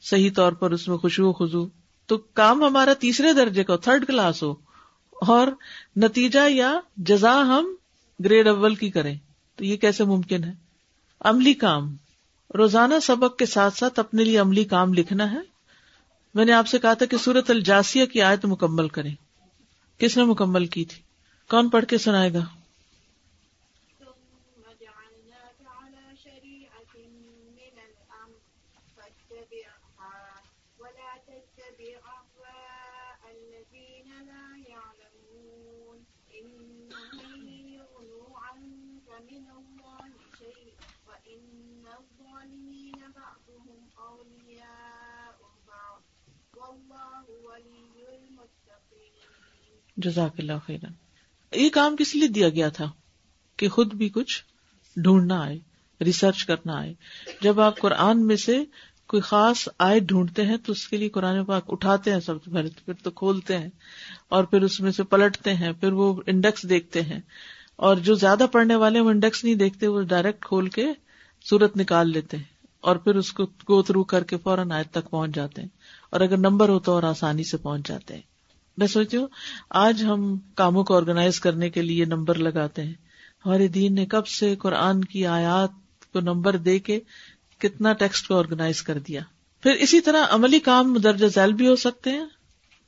صحیح 0.00 0.30
طور 0.36 0.52
پر 0.52 0.70
اس 0.70 0.88
میں 0.88 0.96
خوشبو 0.96 1.32
خزو 1.32 1.68
تو 2.06 2.18
کام 2.18 2.64
ہمارا 2.64 2.92
تیسرے 2.94 3.32
درجے 3.32 3.64
کا 3.64 3.76
تھرڈ 3.76 4.06
کلاس 4.06 4.42
ہو۔ 4.42 4.54
اور 5.20 5.48
نتیجہ 5.96 6.48
یا 6.48 6.80
جزا 6.96 7.40
ہم 7.40 7.66
گریڈ 8.24 8.48
اول 8.48 8.74
کی 8.74 8.90
کریں۔ 8.90 9.14
تو 9.56 9.64
یہ 9.64 9.76
کیسے 9.76 10.04
ممکن 10.04 10.44
ہے؟ 10.44 10.52
عملی 11.20 11.54
کام۔ 11.54 11.96
روزانہ 12.54 12.94
سبق 13.02 13.36
کے 13.36 13.46
ساتھ 13.46 13.78
ساتھ 13.78 14.00
اپنے 14.00 14.24
لیے 14.24 14.38
عملی 14.38 14.64
کام 14.64 14.94
لکھنا 14.94 15.32
ہے۔ 15.32 15.38
میں 16.34 16.44
نے 16.44 16.52
آپ 16.52 16.66
سے 16.66 16.78
کہا 16.78 16.94
تھا 16.94 17.06
کہ 17.06 17.16
سورت 17.16 17.50
الجاسیہ 17.50 18.04
کی 18.04 18.22
آیت 18.22 18.44
مکمل 18.44 18.88
کریں۔ 18.88 19.14
کس 19.98 20.16
نے 20.16 20.24
مکمل 20.24 20.66
کی 20.66 20.84
تھی؟ 20.84 21.02
کون 21.50 21.68
پڑھ 21.68 21.84
کے 21.84 21.98
سنائے 21.98 22.32
گا؟ 22.32 22.44
جزاک 49.96 50.34
اللہ 50.38 50.52
خیرن 50.66 50.92
یہ 51.52 51.68
کام 51.68 51.96
کس 51.96 52.14
لیے 52.14 52.28
دیا 52.28 52.48
گیا 52.48 52.68
تھا؟ 52.68 52.90
کہ 53.56 53.68
خود 53.68 53.94
بھی 53.94 54.08
کچھ 54.08 54.42
ڈھونڈنا 54.96 55.42
آئے 55.42 55.58
ریسرچ 56.00 56.44
کرنا 56.44 56.76
آئے. 56.78 56.94
جب 57.40 57.60
آپ 57.60 57.78
قرآن 57.78 58.26
میں 58.26 58.36
سے 58.36 58.64
کوئی 59.06 59.20
خاص 59.20 59.68
آئے 59.78 60.00
ڈھونڈتے 60.00 60.46
ہیں 60.46 60.56
تو 60.56 60.72
اس 60.72 60.88
کے 60.88 60.96
لیے 60.96 61.08
قرآن 61.08 61.44
پاک 61.44 61.64
اٹھاتے 61.68 62.12
ہیں 62.12 62.20
سب 62.20 62.44
سے 62.44 62.50
پہلے، 62.50 62.68
پھر 62.84 62.94
تو 62.94 63.10
کھولتے 63.10 63.58
ہیں 63.58 63.68
اور 64.28 64.44
پھر 64.44 64.62
اس 64.62 64.80
میں 64.80 64.90
سے 64.90 65.02
پلٹتے 65.02 65.54
ہیں، 65.54 65.72
پھر 65.72 65.92
وہ 65.92 66.22
انڈیکس 66.26 66.68
دیکھتے 66.68 67.02
ہیں 67.02 67.20
اور 67.76 67.96
جو 67.96 68.14
زیادہ 68.14 68.46
پڑھنے 68.52 68.74
والے 68.74 69.00
وہ 69.00 69.10
انڈیکس 69.10 69.44
نہیں 69.44 69.54
دیکھتے، 69.54 69.86
وہ 69.86 70.02
ڈائریکٹ 70.02 70.44
کھول 70.44 70.68
کے 70.68 70.86
سورت 71.50 71.76
نکال 71.76 72.10
لیتے 72.10 72.36
ہیں 72.36 72.44
اور 72.80 72.96
پھر 72.96 73.14
اس 73.14 73.32
کو 73.32 73.46
گو 73.46 73.82
تھرو 73.82 74.04
کر 74.04 74.24
کے 74.24 74.36
فوراً 74.36 74.70
آیت 74.70 74.90
تک 74.90 75.10
پہنچ 75.10 75.34
جاتے 75.34 75.62
ہیں 75.62 75.68
اور 76.10 76.20
اگر 76.20 76.36
نمبر 76.36 76.68
ہو 76.68 76.78
تو 76.78 76.92
اور 76.92 77.02
آسانی 77.02 77.44
سے 77.44 77.56
پہنچ 77.56 77.88
جاتے 77.88 78.14
ہیں۔ 78.14 78.22
میں 78.76 78.86
سوچتی 78.86 79.16
ہوں 79.16 79.26
آج 79.70 80.04
ہم 80.04 80.36
کاموں 80.54 80.84
کو 80.84 80.96
آرگنائز 80.96 81.40
کرنے 81.40 81.70
کے 81.70 81.82
لیے 81.82 82.04
نمبر 82.04 82.34
لگاتے 82.34 82.82
ہیں۔ 82.82 82.92
ہمارے 83.46 83.68
دین 83.68 83.94
نے 83.94 84.06
کب 84.06 84.26
سے 84.26 84.56
قرآن 84.56 85.04
کی 85.04 85.26
آیات 85.26 85.70
کو 86.12 86.20
نمبر 86.20 86.56
دے 86.56 86.78
کے 86.78 87.00
کتنا 87.58 87.92
ٹیکسٹ 87.92 88.28
کو 88.28 88.38
آرگنائز 88.38 88.82
کر 88.82 88.98
دیا۔ 88.98 89.20
پھر 89.62 89.70
اسی 89.70 90.00
طرح 90.00 90.26
عملی 90.30 90.60
کام 90.60 90.96
درجہ 90.96 91.26
ذیل 91.26 91.52
بھی 91.52 91.68
ہو 91.68 91.76
سکتے 91.76 92.10
ہیں۔ 92.10 92.26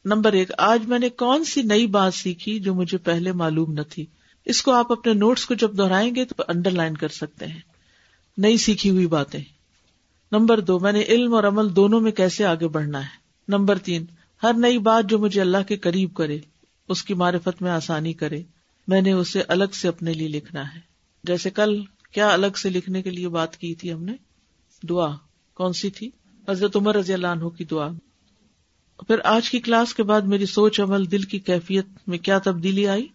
نمبر 0.04 0.32
ایک، 0.32 0.50
آج 0.58 0.86
میں 0.86 0.98
نے 0.98 1.08
کون 1.08 1.44
سی 1.44 1.62
نئی 1.62 1.86
بات 1.86 2.14
سیکھی 2.14 2.58
جو 2.58 2.74
مجھے 2.74 2.98
پہلے 2.98 3.32
معلوم 3.32 3.72
نہ 3.72 3.80
تھی؟ 3.90 4.06
اس 4.44 4.62
کو 4.62 4.72
آپ 4.72 4.92
اپنے 4.92 5.12
نوٹس 5.12 5.46
کو 5.46 5.54
جب 5.54 5.78
دہرائیں 5.78 6.14
گے 6.14 6.24
تو 6.24 6.42
انڈر 6.48 6.70
لائن 6.70 6.96
کر 6.96 7.08
سکتے 7.08 7.46
ہیں۔ 7.46 7.60
نئی 8.40 8.56
سیکھی 8.56 8.90
ہوئی 8.90 9.06
باتیں۔ 9.06 9.40
نمبر 10.32 10.60
دو، 10.60 10.78
میں 10.78 10.92
نے 10.92 11.02
علم 11.02 11.34
اور 11.34 11.44
عمل 11.44 11.76
دونوں 11.76 12.00
میں 12.00 12.12
کیسے 12.12 12.44
آگے 12.44 12.68
بڑھنا 12.68 13.00
ہے؟ 13.00 13.08
نمبر 13.48 13.78
تین، 13.78 14.04
ہر 14.42 14.52
نئی 14.54 14.78
بات 14.78 15.10
جو 15.10 15.18
مجھے 15.18 15.40
اللہ 15.40 15.58
کے 15.68 15.76
قریب 15.76 16.14
کرے، 16.14 16.38
اس 16.88 17.04
کی 17.04 17.14
معرفت 17.14 17.62
میں 17.62 17.70
آسانی 17.70 18.12
کرے، 18.12 18.42
میں 18.88 19.02
نے 19.02 19.12
اسے 19.12 19.42
الگ 19.48 19.64
سے 19.72 19.88
اپنے 19.88 20.12
لیے 20.12 20.28
لکھنا 20.28 20.74
ہے۔ 20.74 20.80
جیسے 21.24 21.50
کل 21.50 21.82
کیا 22.12 22.28
الگ 22.28 22.56
سے 22.56 22.70
لکھنے 22.70 23.02
کے 23.02 23.10
لیے 23.10 23.28
بات 23.28 23.56
کی 23.56 23.74
تھی 23.74 23.92
ہم 23.92 24.04
نے؟ 24.04 24.12
دعا، 24.82 25.16
کون 25.54 25.72
سی 25.72 25.90
تھی؟ 25.90 26.10
حضرت 26.48 26.76
عمر 26.76 26.96
رضی 26.96 27.12
اللہ 27.12 27.26
عنہ 27.26 27.48
کی 27.48 27.64
دعا۔ 27.64 27.88
پھر 29.06 29.16
آج 29.24 29.50
کی 29.50 29.60
کلاس 29.60 29.94
کے 29.94 30.02
بعد 30.02 30.20
میری 30.20 30.46
سوچ 30.46 30.80
عمل 30.80 31.10
دل 31.10 31.22
کی 31.22 31.38
کیفیت 31.38 31.86
میں 32.06 32.18
کیا 32.18 32.38
تبدیلی 32.38 32.88
آئی؟ 32.88 33.06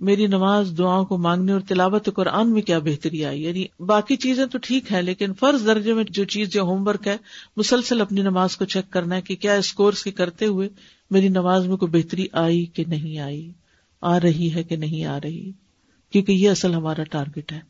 میری 0.00 0.26
نماز 0.26 0.72
دعاؤں 0.78 1.04
کو 1.04 1.18
مانگنے 1.18 1.52
اور 1.52 1.60
تلاوت 1.60 2.08
قرآن 2.14 2.52
میں 2.52 2.62
کیا 2.62 2.78
بہتری 2.78 3.24
آئی؟ 3.24 3.42
یعنی 3.42 3.64
باقی 3.80 4.16
چیزیں 4.16 4.46
تو 4.46 4.58
ٹھیک 4.62 4.92
ہے 4.92 5.02
لیکن 5.02 5.34
فرض 5.34 5.66
درجے 5.66 5.94
میں 5.94 6.04
جو 6.10 6.24
چیز 6.24 6.56
یا 6.56 6.62
ہوم 6.62 6.86
ورک 6.86 7.08
ہے، 7.08 7.16
مسلسل 7.56 8.00
اپنی 8.00 8.22
نماز 8.22 8.56
کو 8.56 8.64
چیک 8.64 8.92
کرنا 8.92 9.14
ہے 9.16 9.20
کہ 9.20 9.36
کیا 9.36 9.54
اس 9.54 9.72
کورس 9.72 10.04
کی 10.04 10.10
کرتے 10.10 10.46
ہوئے 10.46 10.68
میری 11.10 11.28
نماز 11.28 11.66
میں 11.66 11.76
کوئی 11.76 12.02
بہتری 12.02 12.26
آئی 12.32 12.66
کہ 12.66 12.84
نہیں 12.88 13.18
آئی؟ 13.18 13.52
آ 14.02 14.20
رہی 14.20 14.54
ہے 14.54 14.62
کہ 14.62 14.76
نہیں 14.76 15.04
آ 15.04 15.18
رہی؟ 15.24 15.52
کیونکہ 16.10 16.32
یہ 16.32 16.50
اصل 16.50 16.74
ہمارا 16.74 17.02
ٹارگیٹ 17.02 17.52
ہے 17.52 17.60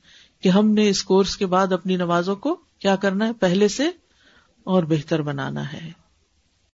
کہ 0.42 0.48
ہم 0.48 0.70
نے 0.70 0.88
اس 0.88 1.02
کورس 1.02 1.36
کے 1.36 1.46
بعد 1.46 1.72
اپنی 1.72 1.96
نمازوں 1.96 2.36
کو 2.36 2.56
کیا 2.78 2.96
کرنا 2.96 3.26
ہے؟ 3.26 3.32
پہلے 3.32 3.68
سے 3.68 3.84
اور 4.64 4.82
بہتر 4.82 5.22
بنانا 5.22 5.72
ہے۔ 5.72 6.05